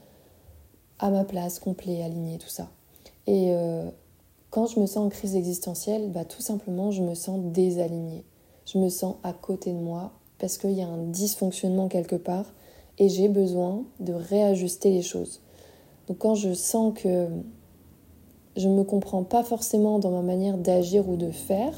à 0.98 1.11
ma 1.11 1.24
place, 1.24 1.59
complet, 1.59 2.02
aligné, 2.02 2.38
tout 2.38 2.48
ça. 2.48 2.70
Et 3.26 3.52
euh, 3.52 3.88
quand 4.50 4.66
je 4.66 4.80
me 4.80 4.87
sens 4.87 4.98
en 4.98 5.09
crise 5.09 5.37
existentielle, 5.37 6.11
bah, 6.11 6.24
tout 6.24 6.42
simplement, 6.42 6.90
je 6.90 7.02
me 7.02 7.14
sens 7.14 7.40
désalignée 7.40 8.24
je 8.66 8.78
me 8.78 8.88
sens 8.88 9.16
à 9.22 9.33
côté 9.33 9.72
de 9.72 9.78
moi 9.78 10.12
parce 10.38 10.59
qu'il 10.59 10.72
y 10.72 10.83
a 10.83 10.87
un 10.87 11.02
dysfonctionnement 11.02 11.88
quelque 11.88 12.16
part 12.16 12.46
et 12.98 13.09
j'ai 13.09 13.28
besoin 13.28 13.85
de 14.00 14.12
réajuster 14.12 14.90
les 14.90 15.02
choses. 15.02 15.40
Donc 16.09 16.18
quand 16.18 16.35
je 16.35 16.52
sens 16.52 16.94
que 16.94 17.28
je 18.57 18.68
ne 18.68 18.74
me 18.74 18.85
comprends 18.85 19.24
pas 19.24 19.42
forcément 19.42 19.98
dans 19.98 20.11
ma 20.11 20.22
manière 20.22 20.59
d'agir 20.59 21.09
ou 21.09 21.16
de 21.16 21.30
faire, 21.30 21.74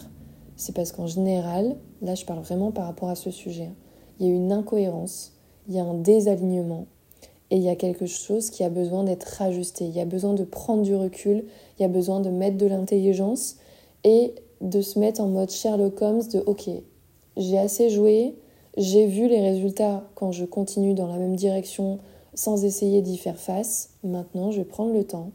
c'est 0.57 0.75
parce 0.75 0.93
qu'en 0.93 1.07
général, 1.07 1.77
là 2.03 2.15
je 2.15 2.25
parle 2.25 2.41
vraiment 2.41 2.71
par 2.71 2.87
rapport 2.87 3.09
à 3.09 3.15
ce 3.15 3.31
sujet, 3.31 3.65
hein, 3.65 3.75
il 4.19 4.27
y 4.27 4.31
a 4.31 4.33
une 4.33 4.53
incohérence, 4.53 5.35
il 5.69 5.75
y 5.75 5.79
a 5.79 5.85
un 5.85 5.95
désalignement 5.95 6.87
et 7.51 7.57
il 7.57 7.63
y 7.63 7.69
a 7.69 7.77
quelque 7.77 8.07
chose 8.07 8.51
qui 8.51 8.65
a 8.65 8.69
besoin 8.69 9.05
d'être 9.05 9.25
rajusté, 9.39 9.85
il 9.85 9.97
y 9.97 10.01
a 10.01 10.05
besoin 10.05 10.35
de 10.35 10.45
prendre 10.45 10.83
du 10.83 10.95
recul, 10.95 11.45
il 11.79 11.83
y 11.83 11.85
a 11.85 11.89
besoin 11.89 12.21
de 12.21 12.31
mettre 12.31 12.57
de 12.57 12.67
l'intelligence 12.67 13.57
et 14.05 14.35
de 14.61 14.81
se 14.81 14.99
mettre 14.99 15.21
en 15.21 15.29
mode 15.29 15.51
Sherlock 15.51 16.01
Holmes 16.01 16.27
de 16.33 16.43
ok, 16.47 16.71
j'ai 17.37 17.59
assez 17.59 17.91
joué, 17.91 18.35
j'ai 18.77 19.07
vu 19.07 19.29
les 19.29 19.41
résultats 19.41 20.05
quand 20.15 20.33
je 20.33 20.45
continue 20.45 20.95
dans 20.95 21.07
la 21.07 21.19
même 21.19 21.37
direction 21.37 21.99
sans 22.35 22.65
essayer 22.65 23.01
d'y 23.01 23.17
faire 23.17 23.39
face. 23.39 23.91
Maintenant, 24.05 24.51
je 24.51 24.59
vais 24.59 24.65
prendre 24.65 24.93
le 24.93 25.05
temps 25.05 25.31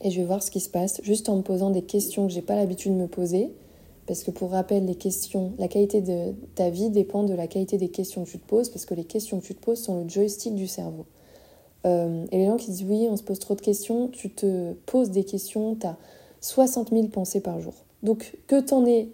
et 0.00 0.10
je 0.10 0.20
vais 0.20 0.26
voir 0.26 0.42
ce 0.42 0.50
qui 0.50 0.60
se 0.60 0.68
passe 0.68 1.00
juste 1.02 1.28
en 1.28 1.36
me 1.36 1.42
posant 1.42 1.70
des 1.70 1.82
questions 1.82 2.26
que 2.26 2.32
j'ai 2.32 2.42
pas 2.42 2.54
l'habitude 2.54 2.92
de 2.92 2.98
me 2.98 3.08
poser. 3.08 3.50
Parce 4.06 4.22
que 4.22 4.30
pour 4.30 4.52
rappel, 4.52 4.86
les 4.86 4.94
questions, 4.94 5.52
la 5.58 5.68
qualité 5.68 6.00
de 6.00 6.32
ta 6.54 6.70
vie 6.70 6.90
dépend 6.90 7.24
de 7.24 7.34
la 7.34 7.48
qualité 7.48 7.76
des 7.76 7.88
questions 7.88 8.24
que 8.24 8.30
tu 8.30 8.38
te 8.38 8.46
poses, 8.46 8.68
parce 8.68 8.84
que 8.84 8.94
les 8.94 9.04
questions 9.04 9.40
que 9.40 9.46
tu 9.46 9.54
te 9.54 9.60
poses 9.60 9.80
sont 9.82 10.02
le 10.02 10.08
joystick 10.08 10.54
du 10.54 10.68
cerveau. 10.68 11.06
Euh, 11.86 12.24
et 12.30 12.38
les 12.38 12.46
gens 12.46 12.56
qui 12.56 12.70
disent 12.70 12.84
oui, 12.84 13.06
on 13.10 13.16
se 13.16 13.22
pose 13.22 13.38
trop 13.38 13.54
de 13.54 13.60
questions, 13.60 14.08
tu 14.08 14.30
te 14.30 14.72
poses 14.86 15.10
des 15.10 15.24
questions, 15.24 15.74
tu 15.74 15.86
as 15.86 15.96
60 16.40 16.90
000 16.90 17.08
pensées 17.08 17.40
par 17.40 17.60
jour. 17.60 17.74
Donc 18.02 18.36
que 18.46 18.60
tu 18.60 18.74
en 18.74 18.86
aies 18.86 19.08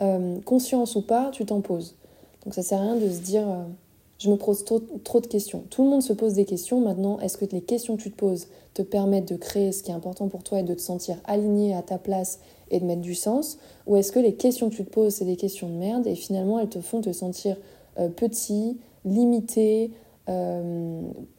euh, 0.00 0.40
conscience 0.40 0.96
ou 0.96 1.02
pas, 1.02 1.30
tu 1.32 1.44
t'en 1.44 1.60
poses. 1.60 1.96
Donc 2.44 2.54
ça 2.54 2.62
sert 2.62 2.78
à 2.78 2.82
rien 2.82 2.96
de 2.96 3.08
se 3.08 3.20
dire 3.20 3.48
euh, 3.48 3.64
je 4.22 4.30
me 4.30 4.36
pose 4.36 4.64
trop, 4.64 4.80
de 4.80 5.26
questions. 5.26 5.64
Tout 5.70 5.82
le 5.82 5.90
monde 5.90 6.02
se 6.02 6.12
pose 6.12 6.34
des 6.34 6.44
questions. 6.44 6.80
Maintenant, 6.80 7.18
est-ce 7.20 7.36
que 7.36 7.44
les 7.44 7.60
questions 7.60 7.96
que 7.96 8.02
tu 8.02 8.10
te 8.10 8.16
poses 8.16 8.46
te 8.74 8.82
permettent 8.82 9.28
de 9.28 9.36
créer 9.36 9.72
ce 9.72 9.82
qui 9.82 9.90
est 9.90 9.94
important 9.94 10.28
pour 10.28 10.42
toi 10.42 10.60
et 10.60 10.62
de 10.62 10.74
te 10.74 10.80
sentir 10.80 11.16
aligné 11.24 11.74
à 11.74 11.82
ta 11.82 11.98
place 11.98 12.38
et 12.70 12.78
de 12.78 12.84
mettre 12.84 13.00
du 13.00 13.14
sens? 13.14 13.58
Ou 13.86 13.96
est-ce 13.96 14.12
que 14.12 14.20
les 14.20 14.34
questions 14.34 14.70
que 14.70 14.76
tu 14.76 14.84
te 14.84 14.90
poses, 14.90 15.14
c'est 15.14 15.24
des 15.24 15.36
questions 15.36 15.68
de 15.68 15.74
merde 15.74 16.06
et 16.06 16.14
finalement 16.14 16.58
elles 16.58 16.68
te 16.68 16.80
font 16.80 17.00
te 17.00 17.12
sentir 17.12 17.56
euh, 17.98 18.08
petit, 18.08 18.78
limité, 19.04 19.90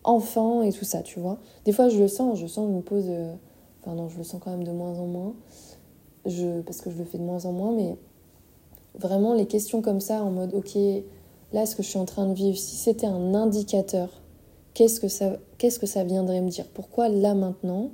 enfant 0.03 0.61
et 0.61 0.71
tout 0.71 0.85
ça, 0.85 1.01
tu 1.01 1.19
vois? 1.19 1.39
Des 1.65 1.71
fois, 1.71 1.89
je 1.89 1.97
le 1.97 2.07
sens, 2.07 2.37
je 2.37 2.45
sens 2.45 2.67
je 2.69 2.75
me 2.75 2.81
pose 2.81 3.09
Enfin 3.83 3.95
non, 3.95 4.07
je 4.07 4.17
le 4.17 4.23
sens 4.23 4.39
quand 4.43 4.51
même 4.51 4.63
de 4.63 4.71
moins 4.71 4.97
en 4.99 5.07
moins. 5.07 5.33
Je, 6.25 6.61
parce 6.61 6.79
que 6.79 6.89
je 6.89 6.97
le 6.97 7.03
fais 7.03 7.17
de 7.17 7.23
moins 7.23 7.45
en 7.45 7.51
moins, 7.51 7.73
mais 7.73 7.97
vraiment 8.95 9.33
les 9.33 9.45
questions 9.45 9.81
comme 9.81 9.99
ça 9.99 10.23
en 10.23 10.31
mode 10.31 10.53
ok, 10.53 10.77
là 11.53 11.65
ce 11.65 11.75
que 11.75 11.83
je 11.83 11.89
suis 11.89 11.99
en 11.99 12.05
train 12.05 12.25
de 12.25 12.33
vivre, 12.33 12.57
si 12.57 12.75
c'était 12.75 13.07
un 13.07 13.33
indicateur, 13.33 14.09
qu'est-ce 14.73 14.99
que 14.99 15.07
ça, 15.07 16.03
viendrait 16.03 16.41
me 16.41 16.49
dire? 16.49 16.65
Pourquoi 16.73 17.09
là 17.09 17.33
maintenant 17.33 17.91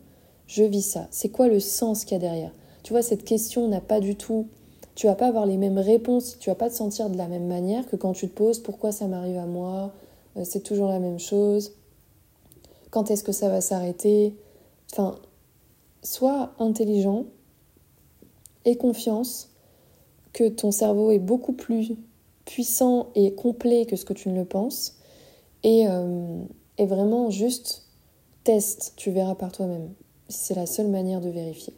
je 0.48 0.64
vis 0.64 0.82
ça? 0.82 1.08
C'est 1.12 1.30
quoi 1.30 1.48
le 1.48 1.60
sens 1.60 2.06
qu'il 2.06 2.14
y 2.14 2.16
a 2.16 2.20
derrière? 2.20 2.52
Tu 2.84 2.94
vois, 2.94 3.02
cette 3.02 3.26
question 3.26 3.68
n'a 3.68 3.82
pas 3.82 4.00
du 4.00 4.16
tout. 4.16 4.48
Tu 4.96 5.08
vas 5.08 5.16
pas 5.16 5.28
avoir 5.28 5.46
les 5.46 5.58
mêmes 5.58 5.78
réponses, 5.78 6.38
tu 6.40 6.50
vas 6.50 6.56
pas 6.56 6.70
te 6.70 6.76
sentir 6.76 7.10
de 7.10 7.18
la 7.18 7.28
même 7.28 7.48
manière 7.48 7.88
que 7.88 7.96
quand 7.96 8.14
tu 8.14 8.28
te 8.28 8.34
poses 8.34 8.60
pourquoi 8.60 8.92
ça 8.92 9.08
m'arrive 9.08 9.38
à 9.38 9.46
moi, 9.46 9.94
euh, 10.38 10.44
c'est 10.44 10.62
toujours 10.62 10.90
la 10.90 11.00
même 11.00 11.20
chose, 11.20 11.74
quand 12.90 13.12
est-ce 13.12 13.24
que 13.24 13.32
ça 13.32 13.50
va 13.50 13.62
s'arrêter? 13.62 14.36
Enfin, 14.92 15.16
sois 16.02 16.54
intelligent 16.60 17.26
et 18.66 18.76
confiance 18.76 19.52
que 20.34 20.50
ton 20.50 20.72
cerveau 20.72 21.12
est 21.12 21.20
beaucoup 21.20 21.54
plus 21.54 21.96
puissant 22.50 23.08
et 23.16 23.34
complet 23.34 23.86
que 23.86 23.96
ce 23.96 24.06
que 24.06 24.14
tu 24.14 24.30
ne 24.30 24.36
le 24.36 24.46
penses. 24.46 24.98
Et, 25.64 25.88
euh, 25.88 26.42
vraiment 26.80 27.30
juste 27.30 27.84
teste, 28.44 28.94
tu 28.96 29.12
verras 29.12 29.36
par 29.36 29.52
toi-même. 29.52 29.94
C'est 30.30 30.56
la 30.56 30.66
seule 30.66 30.88
manière 30.88 31.22
de 31.22 31.30
vérifier. 31.30 31.74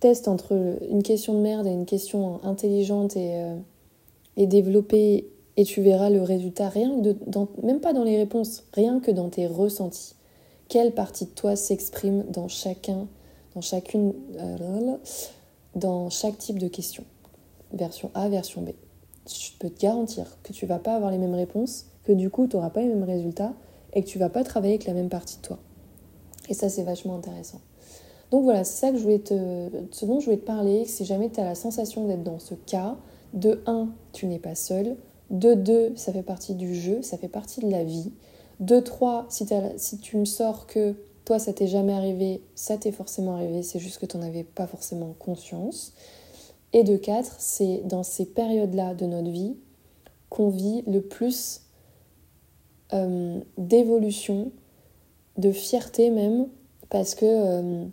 Teste 0.00 0.26
entre 0.26 0.78
une 0.88 1.02
question 1.02 1.34
de 1.34 1.40
merde 1.40 1.66
et 1.66 1.70
une 1.70 1.84
question 1.84 2.42
intelligente 2.42 3.16
et, 3.16 3.42
euh, 3.42 3.56
et 4.36 4.46
développée 4.46 5.30
et 5.56 5.64
tu 5.64 5.82
verras 5.82 6.08
le 6.08 6.22
résultat, 6.22 6.70
rien 6.70 7.02
que 7.02 7.14
même 7.62 7.80
pas 7.80 7.92
dans 7.92 8.04
les 8.04 8.16
réponses, 8.16 8.64
rien 8.72 9.00
que 9.00 9.10
dans 9.10 9.28
tes 9.28 9.46
ressentis 9.46 10.14
quelle 10.70 10.92
partie 10.92 11.26
de 11.26 11.30
toi 11.30 11.56
s'exprime 11.56 12.24
dans 12.30 12.48
chacun, 12.48 13.08
dans 13.54 13.60
chacune, 13.60 14.14
euh, 14.38 14.96
dans 15.74 16.08
chaque 16.08 16.38
type 16.38 16.58
de 16.58 16.68
question? 16.68 17.04
Version 17.72 18.10
A, 18.14 18.28
version 18.28 18.62
B. 18.62 18.70
Je 19.32 19.52
peux 19.58 19.70
te 19.70 19.80
garantir 19.80 20.38
que 20.42 20.52
tu 20.52 20.66
vas 20.66 20.78
pas 20.78 20.94
avoir 20.94 21.10
les 21.10 21.18
mêmes 21.18 21.34
réponses, 21.34 21.86
que 22.04 22.12
du 22.12 22.30
coup 22.30 22.46
tu 22.46 22.56
n'auras 22.56 22.70
pas 22.70 22.80
les 22.80 22.88
mêmes 22.88 23.04
résultats 23.04 23.52
et 23.92 24.02
que 24.02 24.08
tu 24.08 24.18
vas 24.18 24.28
pas 24.28 24.44
travailler 24.44 24.74
avec 24.74 24.86
la 24.86 24.94
même 24.94 25.08
partie 25.08 25.36
de 25.36 25.42
toi. 25.42 25.58
Et 26.48 26.54
ça 26.54 26.68
c'est 26.68 26.82
vachement 26.82 27.16
intéressant. 27.16 27.60
Donc 28.30 28.44
voilà, 28.44 28.64
c'est 28.64 28.80
ça 28.80 28.92
que 28.92 28.96
je 28.96 29.02
voulais 29.02 29.18
te, 29.18 29.68
ce 29.90 30.04
dont 30.04 30.20
je 30.20 30.26
voulais 30.26 30.38
te 30.38 30.46
parler. 30.46 30.84
Si 30.84 31.04
jamais 31.04 31.30
tu 31.30 31.40
as 31.40 31.44
la 31.44 31.54
sensation 31.54 32.06
d'être 32.06 32.22
dans 32.22 32.38
ce 32.38 32.54
cas, 32.54 32.96
de 33.34 33.62
1, 33.66 33.88
tu 34.12 34.26
n'es 34.26 34.38
pas 34.38 34.54
seul. 34.54 34.96
De 35.30 35.54
2, 35.54 35.92
ça 35.96 36.12
fait 36.12 36.22
partie 36.22 36.54
du 36.54 36.74
jeu, 36.74 37.02
ça 37.02 37.16
fait 37.16 37.28
partie 37.28 37.60
de 37.60 37.70
la 37.70 37.84
vie. 37.84 38.12
De 38.60 38.80
3, 38.80 39.26
si, 39.28 39.46
si 39.76 39.98
tu 39.98 40.16
me 40.16 40.24
sors 40.24 40.66
que 40.66 40.94
toi, 41.24 41.38
ça 41.38 41.52
t'est 41.52 41.66
jamais 41.66 41.92
arrivé, 41.92 42.42
ça 42.54 42.76
t'est 42.76 42.92
forcément 42.92 43.34
arrivé, 43.34 43.62
c'est 43.62 43.78
juste 43.78 43.98
que 43.98 44.06
tu 44.06 44.16
n'en 44.16 44.24
avais 44.24 44.44
pas 44.44 44.66
forcément 44.66 45.14
conscience. 45.18 45.92
Et 46.72 46.84
de 46.84 46.96
4, 46.96 47.36
c'est 47.38 47.82
dans 47.84 48.02
ces 48.02 48.26
périodes-là 48.26 48.94
de 48.94 49.06
notre 49.06 49.30
vie 49.30 49.56
qu'on 50.28 50.48
vit 50.48 50.82
le 50.86 51.00
plus 51.00 51.62
euh, 52.92 53.40
d'évolution, 53.58 54.52
de 55.36 55.50
fierté 55.50 56.10
même, 56.10 56.46
parce 56.88 57.14
que 57.14 57.26
euh, 57.26 57.84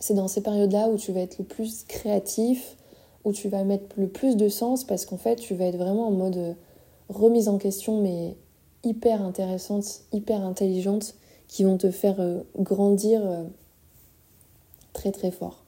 c'est 0.00 0.14
dans 0.14 0.28
ces 0.28 0.42
périodes-là 0.42 0.88
où 0.88 0.96
tu 0.96 1.12
vas 1.12 1.20
être 1.20 1.38
le 1.38 1.44
plus 1.44 1.84
créatif, 1.84 2.76
où 3.24 3.32
tu 3.32 3.48
vas 3.48 3.62
mettre 3.62 3.84
le 3.96 4.08
plus 4.08 4.36
de 4.36 4.48
sens, 4.48 4.84
parce 4.84 5.06
qu'en 5.06 5.16
fait, 5.16 5.36
tu 5.36 5.54
vas 5.54 5.66
être 5.66 5.76
vraiment 5.76 6.08
en 6.08 6.12
mode 6.12 6.56
remise 7.08 7.48
en 7.48 7.58
question, 7.58 8.00
mais 8.00 8.36
hyper 8.84 9.22
intéressantes, 9.22 10.02
hyper 10.12 10.42
intelligentes, 10.42 11.14
qui 11.48 11.64
vont 11.64 11.78
te 11.78 11.90
faire 11.90 12.20
euh, 12.20 12.42
grandir 12.58 13.22
euh, 13.24 13.44
très 14.92 15.10
très 15.10 15.30
fort. 15.30 15.64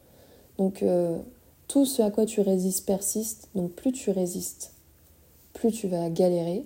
Donc 0.59 0.83
euh, 0.83 1.19
tout 1.71 1.87
ce 1.87 2.03
à 2.03 2.11
quoi 2.11 2.27
tu 2.27 2.41
résistes 2.41 2.85
persiste, 2.85 3.49
donc 3.55 3.71
plus 3.71 3.93
tu 3.93 4.11
résistes, 4.11 4.73
plus 5.53 5.71
tu 5.71 5.87
vas 5.87 6.11
galérer, 6.11 6.65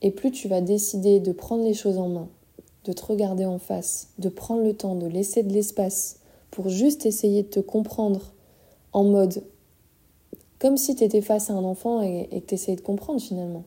et 0.00 0.10
plus 0.10 0.30
tu 0.30 0.48
vas 0.48 0.62
décider 0.62 1.20
de 1.20 1.32
prendre 1.32 1.64
les 1.64 1.74
choses 1.74 1.98
en 1.98 2.08
main, 2.08 2.28
de 2.84 2.94
te 2.94 3.04
regarder 3.04 3.44
en 3.44 3.58
face, 3.58 4.08
de 4.18 4.30
prendre 4.30 4.62
le 4.62 4.72
temps, 4.72 4.94
de 4.94 5.06
laisser 5.06 5.42
de 5.42 5.52
l'espace 5.52 6.20
pour 6.50 6.70
juste 6.70 7.04
essayer 7.04 7.42
de 7.42 7.48
te 7.48 7.60
comprendre 7.60 8.32
en 8.94 9.04
mode 9.04 9.44
comme 10.58 10.78
si 10.78 10.96
tu 10.96 11.04
étais 11.04 11.20
face 11.20 11.50
à 11.50 11.52
un 11.52 11.64
enfant 11.64 12.00
et, 12.00 12.26
que 12.30 12.46
tu 12.46 12.54
essayais 12.54 12.76
de 12.76 12.82
comprendre 12.82 13.20
finalement, 13.20 13.64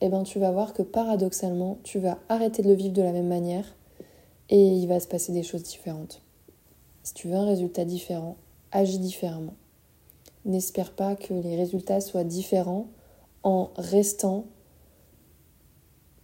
eh 0.00 0.08
ben 0.08 0.22
tu 0.22 0.38
vas 0.38 0.50
voir 0.50 0.72
que 0.72 0.82
paradoxalement, 0.82 1.76
tu 1.82 1.98
vas 1.98 2.16
arrêter 2.30 2.62
de 2.62 2.68
le 2.68 2.74
vivre 2.74 2.94
de 2.94 3.02
la 3.02 3.12
même 3.12 3.28
manière 3.28 3.76
et 4.48 4.66
il 4.66 4.86
va 4.86 4.98
se 4.98 5.08
passer 5.08 5.32
des 5.32 5.42
choses 5.42 5.64
différentes. 5.64 6.22
Si 7.02 7.12
tu 7.12 7.28
veux 7.28 7.34
un 7.34 7.44
résultat 7.44 7.84
différent, 7.84 8.36
agis 8.72 8.98
différemment. 8.98 9.56
N'espère 10.46 10.92
pas 10.92 11.14
que 11.14 11.34
les 11.34 11.56
résultats 11.56 12.00
soient 12.00 12.24
différents 12.24 12.86
en 13.42 13.70
restant 13.76 14.44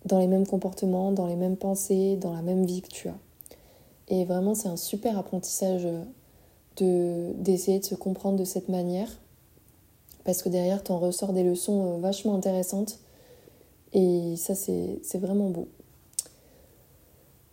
dans 0.06 0.18
les 0.18 0.26
mêmes 0.26 0.46
comportements, 0.46 1.12
dans 1.12 1.26
les 1.26 1.37
mêmes 1.37 1.56
pensées, 1.56 2.16
dans 2.16 2.32
la 2.32 2.40
même 2.40 2.64
vie 2.64 2.80
que 2.80 2.88
tu 2.88 3.08
as. 3.08 3.18
Et 4.08 4.24
vraiment, 4.24 4.54
c'est 4.54 4.68
un 4.68 4.76
super 4.76 5.18
apprentissage 5.18 5.87
de, 6.76 7.32
d'essayer 7.35 7.78
de 7.78 7.85
se 7.85 7.94
comprendre 7.94 8.38
de 8.38 8.44
cette 8.44 8.68
manière 8.68 9.08
parce 10.24 10.42
que 10.42 10.48
derrière, 10.48 10.82
tu 10.82 10.92
en 10.92 10.98
ressors 10.98 11.32
des 11.32 11.42
leçons 11.42 11.96
euh, 11.96 11.98
vachement 11.98 12.35
intéressantes. 12.35 12.98
Et 13.92 14.37
ça, 14.37 14.54
c'est 14.54 15.18
vraiment 15.18 15.50
beau. 15.50 15.68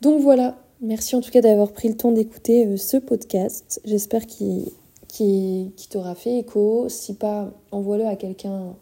Donc 0.01 0.21
voilà, 0.21 0.57
merci 0.79 1.15
en 1.15 1.21
tout 1.21 1.31
cas 1.31 1.41
d'avoir 1.41 1.73
pris 1.73 1.89
le 1.89 1.97
temps 1.97 2.11
d'écouter 2.11 2.65
euh, 2.65 2.77
ce 2.77 2.97
podcast. 2.97 3.81
J'espère 3.83 4.25
qu'il 4.25 4.65
t'aura 5.89 6.15
fait 6.15 6.39
écho. 6.39 6.87
Si 6.89 7.15
pas, 7.15 7.51
envoie-le 7.71 8.05
à 8.05 8.15
quelqu'un 8.15 8.75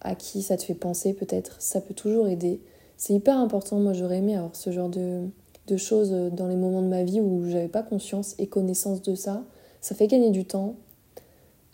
à 0.00 0.14
qui 0.14 0.42
ça 0.42 0.56
te 0.56 0.62
fait 0.62 0.74
penser 0.74 1.14
peut-être. 1.14 1.60
Ça 1.60 1.80
peut 1.80 1.94
toujours 1.94 2.28
aider. 2.28 2.60
C'est 2.96 3.14
hyper 3.14 3.38
important. 3.38 3.78
Moi, 3.78 3.92
j'aurais 3.92 4.18
aimé 4.18 4.36
avoir 4.36 4.56
ce 4.56 4.70
genre 4.70 4.88
de, 4.88 5.28
de 5.66 5.76
choses 5.76 6.10
dans 6.32 6.46
les 6.46 6.56
moments 6.56 6.82
de 6.82 6.88
ma 6.88 7.04
vie 7.04 7.20
où 7.20 7.48
j'avais 7.48 7.68
pas 7.68 7.82
conscience 7.82 8.34
et 8.38 8.46
connaissance 8.46 9.02
de 9.02 9.14
ça. 9.14 9.44
Ça 9.80 9.94
fait 9.94 10.06
gagner 10.06 10.30
du 10.30 10.44
temps. 10.44 10.76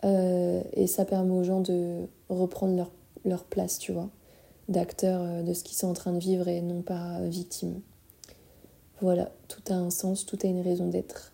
Euh, 0.03 0.61
et 0.73 0.87
ça 0.87 1.05
permet 1.05 1.33
aux 1.33 1.43
gens 1.43 1.61
de 1.61 2.07
reprendre 2.29 2.75
leur, 2.75 2.91
leur 3.23 3.45
place, 3.45 3.79
tu 3.79 3.93
vois, 3.93 4.09
d'acteurs 4.67 5.21
euh, 5.21 5.43
de 5.43 5.53
ce 5.53 5.63
qu'ils 5.63 5.77
sont 5.77 5.87
en 5.87 5.93
train 5.93 6.11
de 6.11 6.19
vivre 6.19 6.47
et 6.47 6.61
non 6.61 6.81
pas 6.81 7.21
victimes. 7.21 7.79
Voilà, 9.01 9.31
tout 9.47 9.61
a 9.69 9.75
un 9.75 9.89
sens, 9.89 10.25
tout 10.25 10.37
a 10.43 10.47
une 10.47 10.61
raison 10.61 10.87
d'être. 10.87 11.33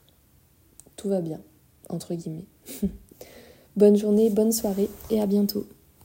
Tout 0.96 1.10
va 1.10 1.22
bien, 1.22 1.42
entre 1.90 2.14
guillemets. 2.16 2.46
bonne 3.76 3.98
journée, 3.98 4.30
bonne 4.30 4.52
soirée 4.52 4.90
et 5.10 5.22
à 5.22 5.26
bientôt. 5.26 5.68